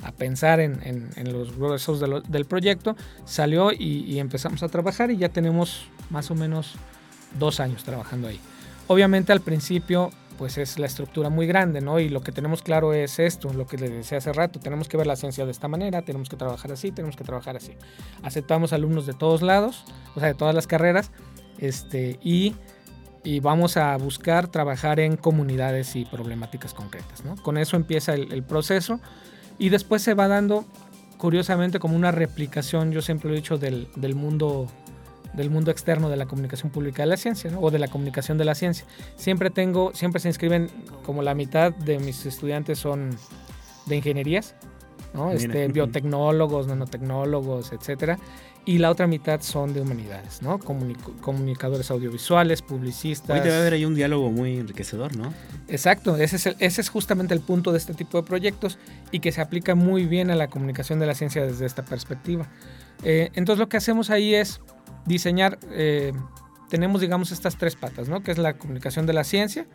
[0.04, 2.96] a pensar en, en, en, los gruesos de lo, del proyecto.
[3.26, 6.76] Salió y, y, empezamos a trabajar y ya tenemos más o menos
[7.38, 8.40] dos años trabajando ahí.
[8.88, 12.00] Obviamente al principio pues es la estructura muy grande, ¿no?
[12.00, 14.96] Y lo que tenemos claro es esto, lo que les decía hace rato, tenemos que
[14.96, 17.74] ver la ciencia de esta manera, tenemos que trabajar así, tenemos que trabajar así.
[18.24, 19.84] Aceptamos alumnos de todos lados,
[20.16, 21.12] o sea, de todas las carreras,
[21.58, 22.56] este, y,
[23.24, 27.36] y vamos a buscar trabajar en comunidades y problemáticas concretas, ¿no?
[27.38, 29.00] Con eso empieza el, el proceso
[29.60, 30.66] y después se va dando,
[31.18, 34.68] curiosamente, como una replicación, yo siempre lo he dicho, del, del mundo
[35.34, 37.60] del mundo externo de la comunicación pública de la ciencia ¿no?
[37.60, 38.86] o de la comunicación de la ciencia.
[39.16, 40.70] Siempre tengo, siempre se inscriben
[41.06, 43.12] como la mitad de mis estudiantes son
[43.86, 44.56] de ingenierías,
[45.14, 45.32] ¿no?
[45.32, 48.18] este, biotecnólogos, nanotecnólogos, etcétera,
[48.68, 50.60] y la otra mitad son de humanidades, ¿no?
[50.60, 53.30] comunicadores audiovisuales, publicistas.
[53.30, 55.34] Hoy debe haber ahí un diálogo muy enriquecedor, ¿no?
[55.70, 58.78] Exacto, ese es, el, ese es justamente el punto de este tipo de proyectos
[59.10, 62.46] y que se aplica muy bien a la comunicación de la ciencia desde esta perspectiva.
[63.04, 64.60] Eh, entonces lo que hacemos ahí es
[65.06, 66.12] diseñar, eh,
[66.70, 68.22] tenemos digamos estas tres patas, ¿no?
[68.22, 69.66] Que es la comunicación de la ciencia,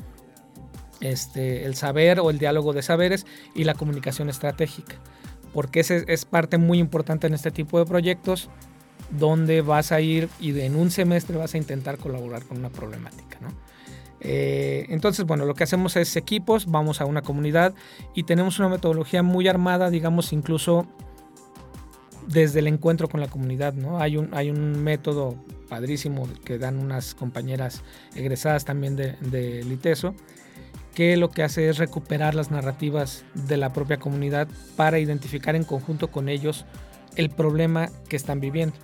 [1.00, 3.24] este, el saber o el diálogo de saberes
[3.54, 4.96] y la comunicación estratégica.
[5.54, 8.50] Porque ese es parte muy importante en este tipo de proyectos
[9.18, 13.38] donde vas a ir y en un semestre vas a intentar colaborar con una problemática,
[13.40, 13.48] ¿no?
[14.24, 17.74] Eh, entonces, bueno, lo que hacemos es equipos, vamos a una comunidad
[18.14, 20.86] y tenemos una metodología muy armada, digamos, incluso
[22.28, 23.98] desde el encuentro con la comunidad, ¿no?
[23.98, 25.34] Hay un, hay un método
[25.68, 27.82] padrísimo que dan unas compañeras
[28.14, 30.14] egresadas también de, de Liteso,
[30.94, 34.46] que lo que hace es recuperar las narrativas de la propia comunidad
[34.76, 36.64] para identificar en conjunto con ellos
[37.16, 38.76] el problema que están viviendo.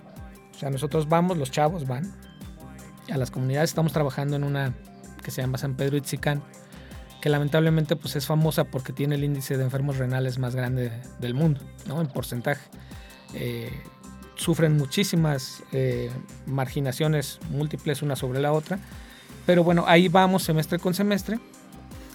[0.59, 2.11] O sea, nosotros vamos, los chavos van
[3.09, 4.73] a las comunidades, estamos trabajando en una
[5.23, 6.43] que se llama San Pedro Itzicán,
[7.21, 10.91] que lamentablemente pues es famosa porque tiene el índice de enfermos renales más grande
[11.21, 12.01] del mundo, ¿no?
[12.01, 12.69] En porcentaje.
[13.35, 13.71] Eh,
[14.35, 16.11] sufren muchísimas eh,
[16.45, 18.79] marginaciones múltiples una sobre la otra.
[19.45, 21.39] Pero bueno, ahí vamos semestre con semestre.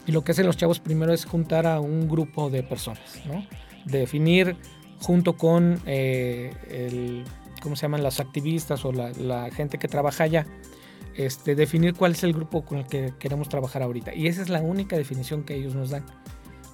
[0.06, 3.46] Y lo que hacen los chavos primero es juntar a un grupo de personas, ¿no?
[3.86, 4.54] Definir
[5.00, 7.24] junto con eh, el,
[7.64, 8.04] ¿cómo se llaman?
[8.04, 10.46] Los activistas o la, la, gente que trabaja allá,
[11.16, 14.14] este, definir cuál es el grupo con el que queremos trabajar ahorita.
[14.14, 16.04] Y esa es la única definición que ellos nos dan.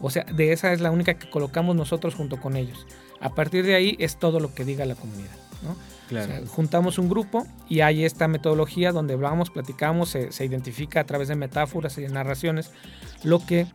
[0.01, 2.87] O sea, de esa es la única que colocamos nosotros junto con ellos.
[3.21, 5.37] A partir de ahí es todo lo que diga la comunidad.
[5.63, 5.77] ¿no?
[6.09, 6.33] Claro.
[6.33, 11.01] O sea, juntamos un grupo y hay esta metodología donde hablamos, platicamos, se, se, identifica
[11.01, 12.73] a través de metáforas y de narraciones
[13.23, 13.67] lo que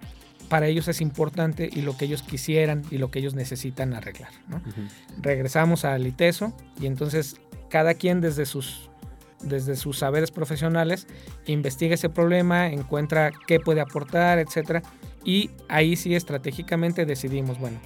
[0.50, 4.32] para ellos es importante y lo que ellos quisieran y lo que ellos necesitan arreglar.
[4.48, 4.58] ¿no?
[4.58, 4.90] Uh -huh.
[5.22, 7.38] Regresamos al ITESO y entonces
[7.70, 8.90] cada quien desde sus,
[9.42, 11.08] desde sus saberes profesionales
[11.46, 14.84] investiga ese problema, encuentra qué puede aportar, etc.
[15.24, 17.80] Y ahí sí estratégicamente decidimos, bueno,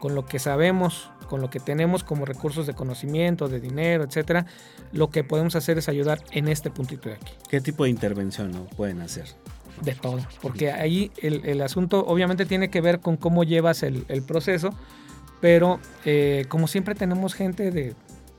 [0.00, 4.46] con lo que sabemos, con lo que tenemos como recursos de conocimiento, de dinero, etcétera,
[4.92, 7.32] lo que podemos hacer es ayudar en este puntito de aquí.
[7.48, 8.64] ¿Qué tipo de intervención ¿no?
[8.66, 9.26] pueden hacer?
[9.82, 14.04] De todo, porque ahí el, el, asunto obviamente tiene que ver con cómo llevas el,
[14.08, 14.70] el proceso,
[15.40, 17.94] pero eh, como siempre tenemos gente de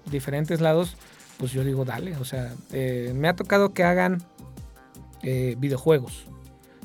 [0.09, 0.95] diferentes lados,
[1.37, 4.23] pues yo digo, dale, o sea, eh, me ha tocado que hagan
[5.23, 6.25] eh, videojuegos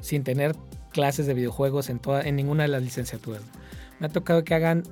[0.00, 0.56] sin tener
[0.92, 3.42] clases de videojuegos en, toda, en ninguna de las licenciaturas
[3.98, 4.82] me ha tocado que hagan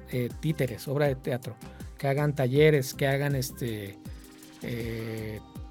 [0.40, 1.56] títeres, obra de teatro,
[1.96, 3.98] que hagan talleres, que hagan este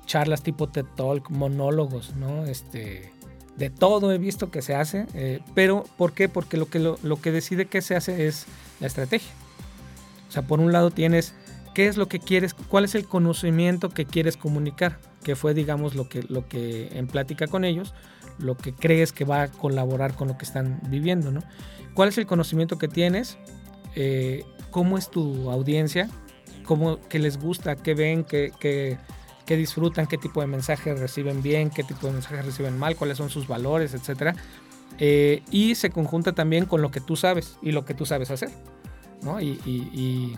[0.07, 2.45] charlas tipo TED Talk, monólogos, ¿no?
[2.45, 3.11] Este,
[3.57, 6.29] de todo he visto que se hace, eh, pero ¿por qué?
[6.29, 8.45] Porque lo que, lo, lo que decide que se hace es
[8.79, 9.31] la estrategia.
[10.29, 11.33] O sea, por un lado tienes
[11.73, 15.95] qué es lo que quieres, cuál es el conocimiento que quieres comunicar, que fue, digamos,
[15.95, 17.93] lo que, lo que en plática con ellos,
[18.39, 21.41] lo que crees que va a colaborar con lo que están viviendo, ¿no?
[21.93, 23.37] ¿Cuál es el conocimiento que tienes?
[23.95, 26.09] Eh, cómo es tu audiencia,
[26.63, 29.16] cómo, qué les gusta, qué ven, qué, qué, qué
[29.55, 33.29] disfrutan, qué tipo de mensajes reciben bien, qué tipo de mensajes reciben mal, cuáles son
[33.29, 34.35] sus valores, etcétera.
[34.99, 38.31] Eh, y se conjunta también con lo que tú sabes y lo que tú sabes
[38.31, 38.49] hacer.
[39.21, 39.39] ¿no?
[39.39, 40.37] Y, y, y,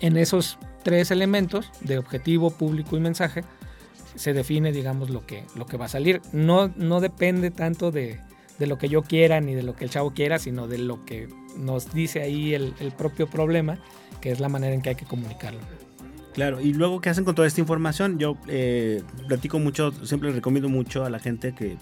[0.00, 3.42] en esos tres elementos de objetivo, público y mensaje
[4.16, 6.20] se define, digamos, lo que, lo que va a salir.
[6.32, 8.20] No, no depende tanto de,
[8.58, 11.04] de lo que yo quiera ni de lo que el chavo quiera, sino de lo
[11.04, 13.78] que nos dice ahí el, el propio problema,
[14.20, 15.60] que es la manera en que hay que comunicarlo.
[16.34, 18.18] Claro, y luego, ¿qué hacen con toda esta información?
[18.18, 21.78] Yo eh, platico mucho, siempre recomiendo mucho a la gente que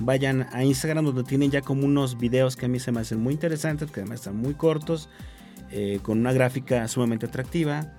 [0.00, 3.20] vayan a Instagram donde tienen ya como unos videos que a mí se me hacen
[3.20, 5.10] muy interesantes, que además están muy cortos,
[5.70, 7.92] eh, con una gráfica sumamente atractiva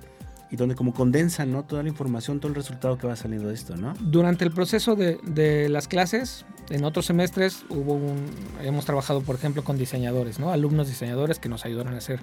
[0.50, 1.64] y donde como condensan ¿no?
[1.64, 3.94] toda la información, todo el resultado que va saliendo de esto, ¿no?
[4.00, 8.26] Durante el proceso de, de las clases, en otros semestres hubo un,
[8.64, 10.52] hemos trabajado, por ejemplo, con diseñadores, ¿no?
[10.52, 12.20] Alumnos diseñadores que nos ayudaron a hacer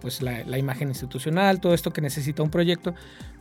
[0.00, 2.94] pues la, la, imagen institucional, todo esto que necesita un proyecto,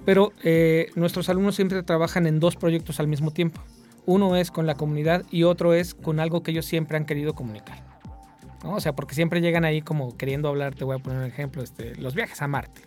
[0.05, 3.61] pero eh, nuestros alumnos siempre trabajan en dos proyectos al mismo tiempo.
[4.05, 7.33] Uno es con la comunidad y otro es con algo que ellos siempre han querido
[7.33, 7.83] comunicar.
[8.63, 8.75] ¿no?
[8.75, 11.61] O sea, porque siempre llegan ahí como queriendo hablar, te voy a poner un ejemplo,
[11.61, 12.81] este, los viajes a Marte.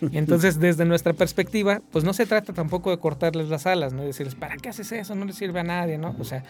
[0.00, 4.02] Y entonces, desde nuestra perspectiva, pues no se trata tampoco de cortarles las alas, ¿no?
[4.02, 5.14] De decirles, ¿para qué haces eso?
[5.14, 6.14] No le sirve a nadie, ¿no?
[6.18, 6.44] O sea,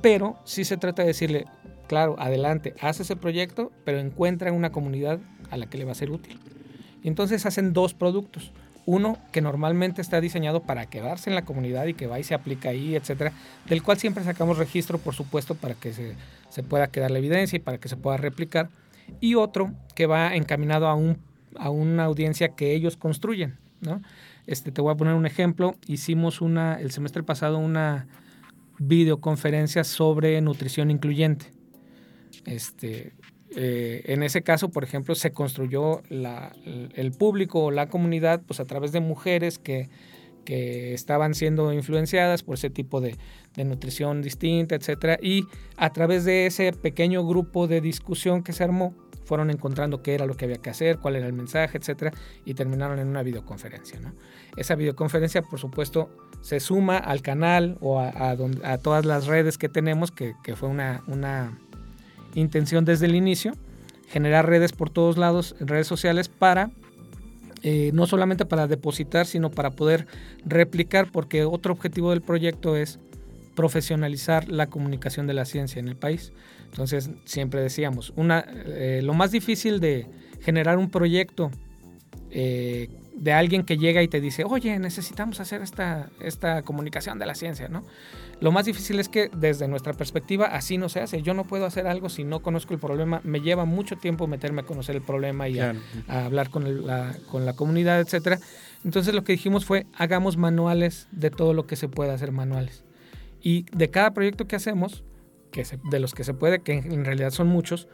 [0.00, 1.46] pero sí se trata de decirle,
[1.88, 5.18] claro, adelante, haz ese proyecto, pero encuentra una comunidad
[5.54, 6.38] a la que le va a ser útil.
[7.02, 8.50] Entonces hacen dos productos.
[8.86, 12.34] Uno que normalmente está diseñado para quedarse en la comunidad y que va y se
[12.34, 13.32] aplica ahí, etcétera,
[13.66, 16.14] del cual siempre sacamos registro, por supuesto, para que se,
[16.50, 18.68] se pueda quedar la evidencia y para que se pueda replicar.
[19.20, 21.18] Y otro que va encaminado a, un,
[21.56, 23.56] a una audiencia que ellos construyen.
[23.80, 24.02] ¿no?
[24.46, 25.76] Este, te voy a poner un ejemplo.
[25.86, 28.06] Hicimos una, el semestre pasado una
[28.78, 31.52] videoconferencia sobre nutrición incluyente.
[32.44, 33.12] Este,
[33.56, 38.60] eh, en ese caso, por ejemplo, se construyó la, el público o la comunidad pues,
[38.60, 39.88] a través de mujeres que,
[40.44, 43.16] que estaban siendo influenciadas por ese tipo de,
[43.56, 45.44] de, nutrición distinta, etcétera, y
[45.76, 48.94] a través de ese pequeño grupo de discusión que se armó,
[49.24, 52.12] fueron encontrando qué era lo que había que hacer, cuál era el mensaje, etcétera,
[52.44, 53.98] y terminaron en una videoconferencia.
[54.56, 56.10] Esa videoconferencia, por supuesto,
[56.42, 58.36] se suma al canal o a,
[58.82, 61.58] todas las redes que tenemos, que, fue una
[62.34, 63.52] intención desde el inicio,
[64.08, 66.70] generar redes por todos lados, redes sociales, para
[67.66, 70.06] eh, no solamente para depositar, sino para poder
[70.44, 72.98] replicar, porque otro objetivo del proyecto es
[73.54, 76.32] profesionalizar la comunicación de la ciencia en el país.
[76.66, 80.06] Entonces, siempre decíamos, una, eh, lo más difícil de
[80.40, 81.50] generar un proyecto
[82.36, 87.26] eh, de alguien que llega y te dice, oye, necesitamos hacer esta, esta comunicación de
[87.26, 87.84] la ciencia, ¿no?
[88.40, 91.22] Lo más difícil es que desde nuestra perspectiva así no se hace.
[91.22, 93.20] Yo no puedo hacer algo si no conozco el problema.
[93.22, 95.78] Me lleva mucho tiempo meterme a conocer el problema y claro.
[96.08, 98.40] a, a, hablar con, el, la, con la comunidad, etcétera.
[98.84, 102.82] Entonces lo que dijimos fue, hagamos manuales de todo lo que se pueda hacer manuales.
[103.40, 105.04] Y de cada proyecto que hacemos,
[105.52, 107.86] que se, de los que se puede, que en realidad son muchos,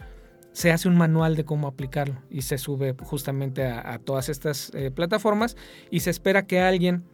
[0.53, 4.72] se hace un manual de cómo aplicarlo y se sube justamente a, a todas estas
[4.74, 5.57] eh, plataformas
[5.90, 7.05] y se espera que alguien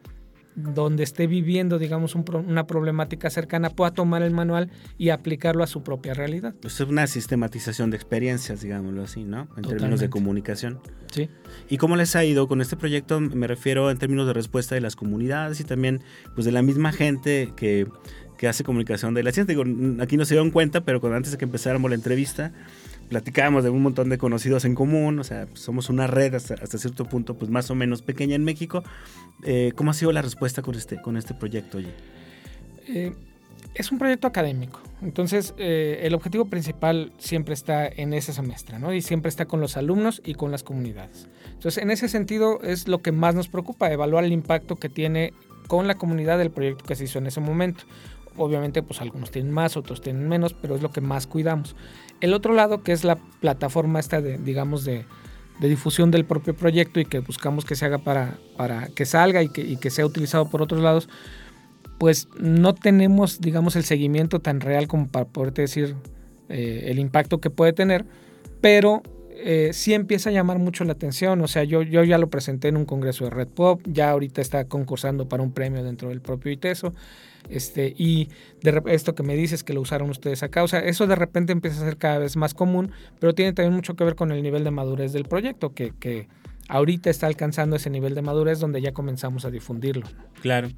[0.57, 5.63] donde esté viviendo, digamos, un pro, una problemática cercana, pueda tomar el manual y aplicarlo
[5.63, 6.55] a su propia realidad.
[6.65, 9.43] Es una sistematización de experiencias, digámoslo así, ¿no?
[9.43, 9.77] En Totalmente.
[9.77, 10.81] términos de comunicación.
[11.13, 11.29] Sí.
[11.69, 13.21] ¿Y cómo les ha ido con este proyecto?
[13.21, 16.03] Me refiero en términos de respuesta de las comunidades y también
[16.35, 17.87] pues, de la misma gente que,
[18.39, 19.55] que hace comunicación de la ciencia.
[19.55, 22.53] Digo, aquí no se dieron cuenta, pero cuando antes de que empezáramos la entrevista,
[23.09, 26.79] platicábamos de un montón de conocidos en común, o sea, somos una red hasta, hasta
[26.79, 28.83] cierto punto, pues más o menos pequeña en México.
[29.45, 31.93] Eh, ¿Cómo ha sido la respuesta con este, con este proyecto, oye?
[32.89, 33.13] Eh,
[33.75, 38.93] es un proyecto académico, entonces eh, el objetivo principal siempre está en ese semestre, ¿no?
[38.93, 41.29] Y siempre está con los alumnos y con las comunidades.
[41.53, 45.33] Entonces, en ese sentido es lo que más nos preocupa, evaluar el impacto que tiene
[45.67, 47.85] con la comunidad del proyecto que se hizo en ese momento.
[48.37, 51.75] Obviamente, pues algunos tienen más, otros tienen menos, pero es lo que más cuidamos.
[52.21, 55.05] El otro lado, que es la plataforma esta de, digamos, de,
[55.61, 59.49] difusión del propio proyecto y que buscamos que se haga para, para que salga y
[59.49, 61.09] que, y que, sea utilizado por otros lados,
[61.99, 65.97] pues no tenemos, digamos, el seguimiento tan real como para poderte decir
[66.49, 68.05] eh, el impacto que puede tener,
[68.61, 69.03] pero
[69.39, 71.41] eh, sí empieza a llamar mucho la atención.
[71.41, 74.41] O sea, yo, yo ya lo presenté en un congreso de Red Pop, ya ahorita
[74.41, 76.93] está concursando para un premio dentro del propio ITESO.
[77.49, 78.29] Este, y
[78.63, 81.53] de esto que me dices que lo usaron ustedes acá, o sea, eso de repente
[81.53, 84.43] empieza a ser cada vez más común, pero tiene también mucho que ver con el
[84.43, 86.27] nivel de madurez del proyecto, que, que
[86.69, 90.07] ahorita está alcanzando ese nivel de madurez donde ya comenzamos a difundirlo.
[90.41, 90.69] Claro.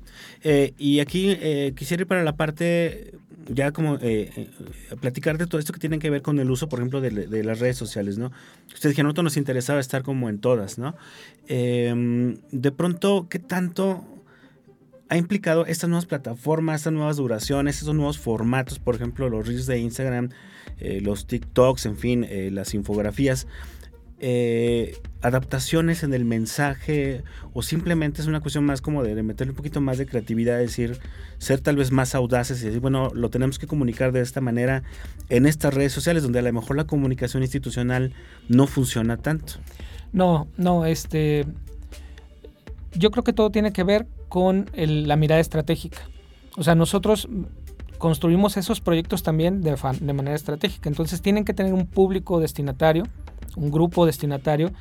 [0.43, 3.15] Eh, y aquí eh, quisiera ir para la parte
[3.49, 4.51] ya como eh, eh,
[5.01, 7.59] platicar de todo esto que tiene que ver con el uso, por ejemplo, de, las
[7.59, 8.31] redes sociales, ¿no?
[8.67, 10.95] Ustedes dijeron, nosotros nos interesaba estar como en todas, ¿no?
[11.47, 14.05] Em, de pronto, ¿qué tanto
[15.09, 19.67] ha implicado estas nuevas plataformas, estas nuevas duraciones, estos nuevos formatos, por ejemplo, los reels
[19.67, 20.29] de Instagram,
[20.79, 23.47] eh, los TikToks, en fin, las infografías?
[24.21, 29.57] Eh, adaptaciones en el mensaje o simplemente es una cuestión más como de, meterle un
[29.57, 30.99] poquito más de creatividad, decir,
[31.39, 34.83] ser tal vez más audaces y decir, bueno, lo tenemos que comunicar de esta manera
[35.29, 38.13] en estas redes sociales donde a lo mejor la comunicación institucional
[38.49, 39.55] no funciona tanto.
[40.13, 41.47] No, no, este,
[42.95, 45.99] yo creo que todo tiene que ver con la mirada estratégica.
[46.57, 47.29] O sea, nosotros
[47.99, 53.05] construimos esos proyectos también de, de manera estratégica, entonces tienen que tener un público destinatario
[53.59, 54.73] un grupo destinatario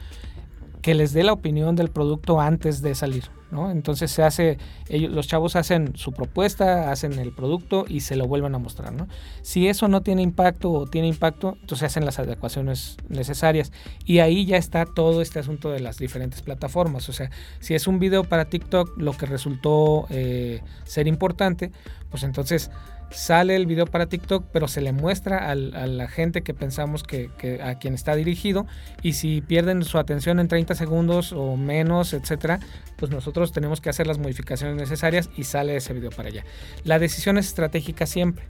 [0.82, 3.72] que les dé la opinión del producto antes de salir, ¿no?
[3.72, 4.58] Entonces se hace,
[4.88, 8.94] ellos, los chavos hacen su propuesta, hacen el producto y se lo vuelven a mostrar,
[8.94, 9.08] ¿no?
[9.42, 13.74] Si eso no tiene impacto o tiene impacto, entonces hacen las adecuaciones necesarias
[14.06, 17.88] y ahí ya está todo este asunto de las diferentes plataformas, o sea, si es
[17.88, 21.72] un video para TikTok lo que resultó eh, ser importante,
[22.10, 22.72] pues entonces
[23.10, 27.30] sale el video para TikTok, pero se le muestra a la gente que pensamos que,
[27.64, 28.66] a quien está dirigido
[29.02, 32.60] y si pierden su atención en 30 segundos o menos, etcétera,
[32.98, 36.44] pues nosotros tenemos que hacer las modificaciones necesarias y sale ese video para allá.
[36.84, 38.46] La decisión es estratégica siempre.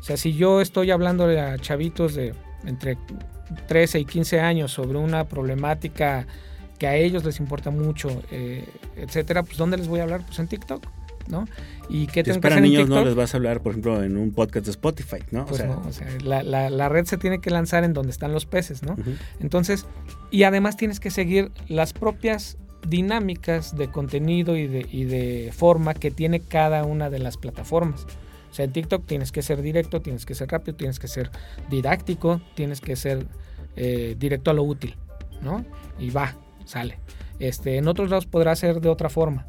[0.00, 2.34] O sea, si yo estoy hablando a chavitos de
[2.66, 2.98] entre
[3.68, 6.26] 13 y 15 años sobre una problemática
[6.78, 8.64] que a ellos les importa mucho, eh,
[8.96, 10.22] etcétera, pues ¿dónde les voy a hablar?
[10.26, 10.93] Pues en TikTok.
[11.28, 11.46] ¿No?
[11.88, 14.66] ¿Y qué tengo para niños no les vas a hablar, por ejemplo, en un podcast
[14.66, 15.46] de Spotify, ¿no?
[15.46, 18.82] Pues no, o sea, la, red se tiene que lanzar en donde están los peces,
[18.82, 18.96] ¿no?
[19.40, 19.86] Entonces,
[20.30, 22.56] y además tienes que seguir las propias
[22.88, 28.06] dinámicas de contenido y de, y de forma que tiene cada una de las plataformas.
[28.50, 31.30] O sea, en TikTok tienes que ser directo, tienes que ser rápido, tienes que ser
[31.70, 33.26] didáctico, tienes que ser
[33.74, 34.96] eh, directo a lo útil,
[35.42, 35.64] ¿no?
[35.98, 36.98] Y va, sale.
[37.40, 39.46] Este, en otros lados podrá ser de otra forma.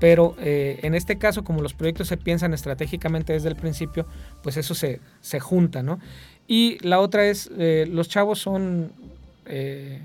[0.00, 4.06] Pero eh, en este caso, como los proyectos se piensan estratégicamente desde el principio,
[4.42, 6.00] pues eso se, se junta, ¿no?
[6.46, 8.92] Y la otra es, eh, los chavos son,
[9.46, 10.02] eh,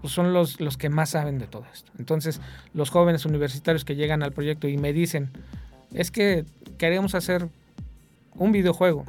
[0.00, 1.90] pues son los, los que más saben de todo esto.
[1.98, 2.40] Entonces,
[2.74, 5.30] los jóvenes universitarios que llegan al proyecto y me dicen,
[5.94, 6.44] es que
[6.76, 7.48] queremos hacer
[8.34, 9.04] un videojuego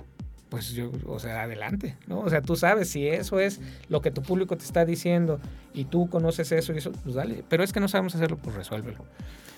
[0.55, 2.19] pues yo, o sea, adelante, ¿no?
[2.19, 5.41] O sea, tú sabes si eso es lo que tu público te está diciendo
[5.73, 7.43] y tú conoces eso y eso, pues dale.
[7.49, 9.03] Pero es que no sabemos hacerlo, pues resuélvelo.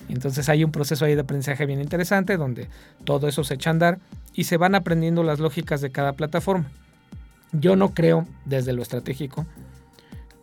[0.08, 2.66] entonces hay un proceso ahí de aprendizaje bien interesante donde
[3.04, 3.98] todo eso se echa a andar
[4.34, 6.68] y se van aprendiendo las lógicas de cada plataforma.
[7.52, 9.46] Yo no creo, desde lo estratégico,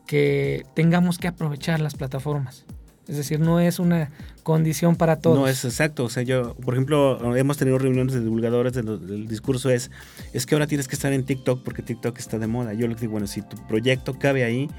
[0.07, 2.63] que tengamos que aprovechar las plataformas.
[3.07, 4.09] Es decir, no es una
[4.43, 5.37] condición para todos.
[5.37, 6.05] No es exacto.
[6.05, 9.91] O sea, yo, por ejemplo, hemos tenido reuniones de divulgadores del discurso es,
[10.33, 12.73] es que ahora tienes que estar en TikTok porque TikTok está de moda.
[12.73, 14.69] Yo les digo, bueno, si tu proyecto cabe ahí,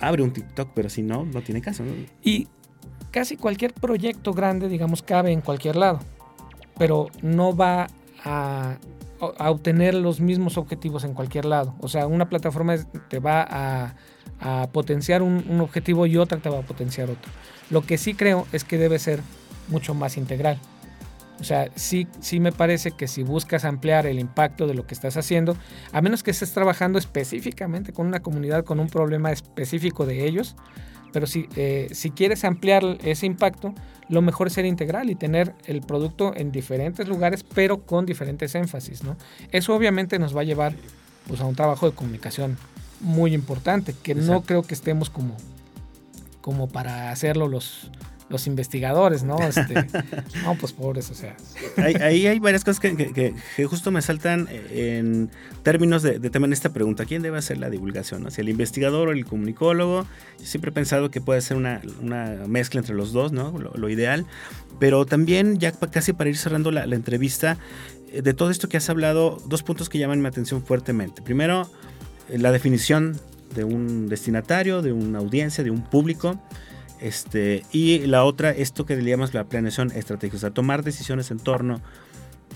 [0.00, 1.84] abre un TikTok, pero si no, no tiene caso.
[2.22, 2.48] Y
[3.12, 6.00] casi cualquier proyecto grande, digamos, cabe en cualquier lado,
[6.78, 7.86] pero no va
[8.24, 8.76] a,
[9.38, 11.76] a obtener los mismos objetivos en cualquier lado.
[11.80, 12.76] O sea, una plataforma
[13.08, 13.94] te va a
[14.40, 17.30] a potenciar un, objetivo y otra te va a potenciar otro.
[17.70, 19.20] Lo que sí creo es que debe ser
[19.68, 20.58] mucho más integral.
[21.40, 24.94] O sea, sí, sí me parece que si buscas ampliar el impacto de lo que
[24.94, 25.56] estás haciendo,
[25.92, 30.54] a menos que estés trabajando específicamente con una comunidad con un problema específico de ellos,
[31.12, 33.74] pero si, eh, si quieres ampliar ese impacto,
[34.08, 38.54] lo mejor es ser integral y tener el producto en diferentes lugares, pero con diferentes
[38.54, 39.02] énfasis.
[39.02, 39.16] ¿no?
[39.50, 40.74] Eso obviamente nos va a llevar
[41.26, 42.56] pues, a un trabajo de comunicación
[43.02, 45.36] muy importante, que no creo que estemos como,
[46.40, 47.90] como para hacerlo los,
[48.32, 49.38] los investigadores, ¿no?
[49.40, 49.74] Este,
[50.42, 51.36] no, pues pobres, o sea.
[51.76, 53.34] Ahí hay, varias cosas que,
[53.68, 55.30] justo me saltan en
[55.62, 57.04] términos de, también esta pregunta.
[57.04, 58.28] ¿Quién debe hacer la divulgación?
[58.30, 60.06] Si el investigador o el comunicólogo.
[60.38, 61.80] Yo siempre he pensado que puede ser una,
[62.48, 63.52] mezcla entre los dos, ¿no?
[63.58, 64.26] Lo, ideal.
[64.78, 67.58] Pero también, ya casi para ir cerrando la, la entrevista,
[68.12, 71.22] eh, de todo esto que has hablado, dos puntos que llaman mi atención fuertemente.
[71.22, 71.68] Primero,
[72.38, 73.18] la definición
[73.54, 76.38] de un destinatario, de una audiencia, de un público.
[77.00, 81.30] Este, y la otra, esto que le llamamos la planeación estratégica, o sea, tomar decisiones
[81.30, 81.80] en torno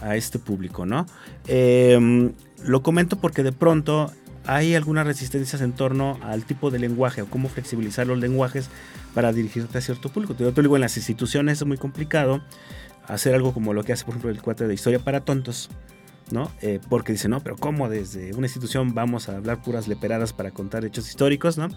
[0.01, 1.07] a este público, ¿no?
[1.49, 2.33] Em,
[2.65, 4.13] lo comento porque de pronto
[4.47, 8.69] hay algunas resistencias en torno al tipo de lenguaje o cómo flexibilizar los lenguajes
[9.15, 10.37] para dirigirte a cierto público.
[10.39, 12.41] Yo te digo, en las instituciones es muy complicado
[13.09, 15.71] hacer algo como lo que hace, por ejemplo, el cuate de historia para tontos,
[16.31, 16.51] ¿no?
[16.63, 20.51] Eh, porque dice, no, pero ¿cómo desde una institución vamos a hablar puras leperadas para
[20.51, 21.69] contar hechos históricos, ¿no?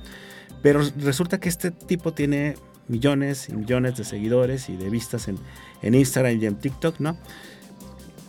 [0.61, 2.55] Pero resulta que este tipo tiene
[2.87, 5.39] millones y millones de seguidores y de vistas en,
[5.93, 7.17] Instagram y en TikTok, ¿no?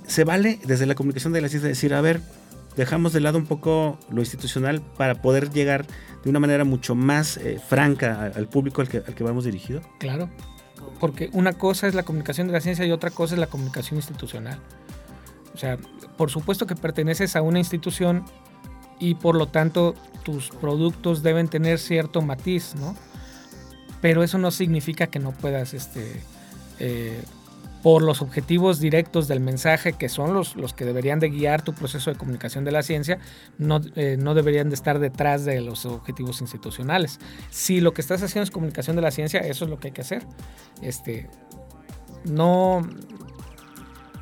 [0.07, 2.21] se vale desde la comunicación de la ciencia decir, a ver,
[2.77, 5.87] dejamos de lado un poco lo institucional para poder llegar
[6.25, 9.81] de una manera mucho más eh, franca al público al que, al que vamos dirigido?
[9.99, 10.29] Claro,
[10.99, 13.99] porque una cosa es la comunicación de la ciencia y otra cosa es la comunicación
[13.99, 14.59] institucional.
[15.55, 15.79] O sea,
[16.21, 18.27] por supuesto que perteneces a una institución
[18.99, 22.95] y por lo tanto tus productos deben tener cierto matiz, ¿no?
[24.03, 26.21] Pero eso no significa que no puedas este,
[26.79, 27.23] eh,
[27.83, 31.73] por los objetivos directos del mensaje, que son los, los que deberían de guiar tu
[31.73, 33.18] proceso de comunicación de la ciencia,
[33.57, 37.18] no, eh, no deberían de estar detrás de los objetivos institucionales.
[37.49, 39.93] Si lo que estás haciendo es comunicación de la ciencia, eso es lo que hay
[39.93, 40.27] que hacer.
[40.83, 41.31] Este,
[42.27, 42.87] no,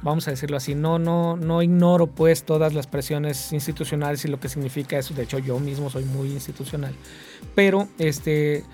[0.02, 4.40] vamos a decirlo así, no, no, no ignoro pues todas las presiones institucionales y lo
[4.40, 5.14] que significa eso.
[5.14, 6.94] De hecho, yo mismo soy muy institucional.
[7.54, 8.64] Pero este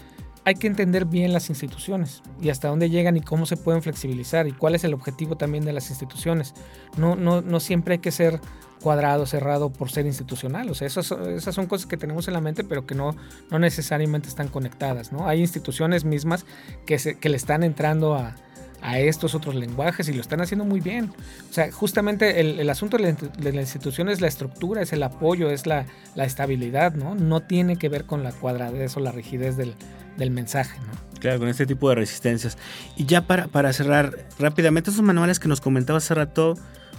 [0.46, 4.46] hay que entender bien las instituciones y hasta dónde llegan y cómo se pueden flexibilizar
[4.46, 6.54] y cuál es el objetivo también de las instituciones.
[6.98, 8.40] No, no, no siempre hay que ser
[8.82, 10.68] cuadrado, cerrado por ser institucional.
[10.68, 13.16] O sea, esas, esas son cosas que tenemos en la mente, pero que no,
[13.50, 15.12] no necesariamente están conectadas.
[15.12, 15.26] ¿no?
[15.26, 16.44] Hay instituciones mismas
[16.84, 18.36] que, se, que le están entrando a,
[18.84, 21.10] a estos otros lenguajes y lo están haciendo muy bien.
[21.48, 24.92] O sea, justamente el, el asunto de la, de la, institución es la estructura, es
[24.92, 27.14] el apoyo, es la, la, estabilidad, ¿no?
[27.14, 29.74] No tiene que ver con la cuadradez o la rigidez del,
[30.18, 31.18] del mensaje, ¿no?
[31.18, 32.58] Claro, con este tipo de resistencias.
[32.94, 36.54] Y ya para, para cerrar rápidamente, esos manuales que nos comentaba hace rato,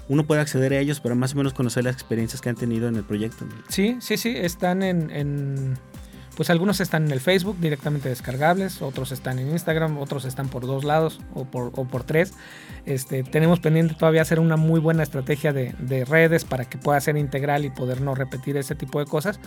[0.09, 2.87] uno puede acceder a ellos para más o menos conocer las experiencias que han tenido
[2.87, 3.45] en el proyecto.
[3.69, 5.77] Sí, sí, sí, están en, en
[6.35, 10.65] pues algunos están en el Facebook directamente descargables, otros están en Instagram, otros están por
[10.65, 12.33] dos lados o por, o por tres.
[12.85, 16.99] Este, tenemos pendiente todavía hacer una muy buena estrategia de, de, redes para que pueda
[17.01, 19.39] ser integral y poder no repetir ese tipo de cosas,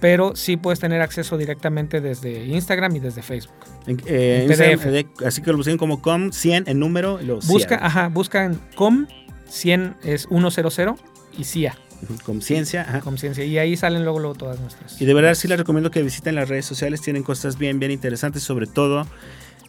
[0.00, 3.54] pero sí puedes tener acceso directamente desde Instagram y desde Facebook.
[3.86, 5.24] En, eh, en PDF.
[5.26, 7.20] así que lo busquen como com 100 en número.
[7.20, 9.06] Lo busca, ajá, busca en com
[9.48, 10.96] 100 es 100
[11.36, 11.83] y CIA.
[12.24, 13.00] Conciencia.
[13.02, 13.44] Conciencia.
[13.44, 15.00] Y ahí salen luego, luego todas nuestras.
[15.00, 17.00] Y de verdad sí les recomiendo que visiten las redes sociales.
[17.00, 18.42] Tienen cosas bien, bien interesantes.
[18.42, 19.06] Sobre todo,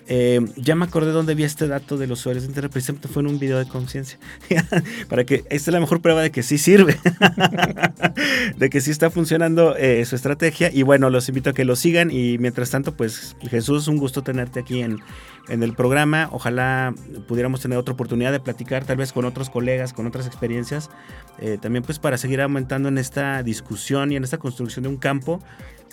[0.07, 2.71] eh, ya me acordé dónde vi este dato de los usuarios de Internet.
[3.11, 4.19] Fue en un video de conciencia.
[5.09, 6.97] Para que esta es la mejor prueba de que sí sirve.
[8.57, 10.69] de que sí está funcionando eh, su estrategia.
[10.71, 12.11] Y bueno, los invito a que lo sigan.
[12.11, 14.99] Y mientras tanto, pues Jesús, un gusto tenerte aquí en,
[15.49, 16.29] en el programa.
[16.31, 16.93] Ojalá
[17.27, 20.89] pudiéramos tener otra oportunidad de platicar tal vez con otros colegas, con otras experiencias,
[21.39, 24.97] eh, también pues para seguir aumentando en esta discusión y en esta construcción de un
[24.97, 25.41] campo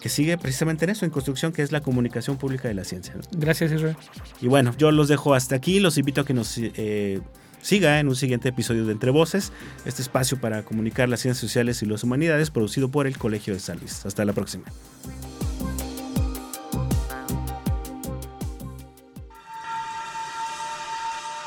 [0.02, 3.14] que sigue precisamente en eso, en construcción, que es la comunicación pública de la ciencia.
[3.30, 3.96] Gracias, Israel.
[4.40, 6.58] Y bueno, yo los dejo hasta aquí, los invito a que nos...
[6.58, 7.20] Eh,
[7.60, 9.52] siga en un siguiente episodio de Entre Voces,
[9.84, 13.60] este espacio para comunicar las ciencias sociales y las humanidades producido por el Colegio de
[13.60, 14.04] San Luis.
[14.04, 14.64] Hasta la próxima.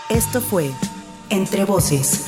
[0.10, 0.72] Esto fue
[1.30, 2.28] Entre Voces,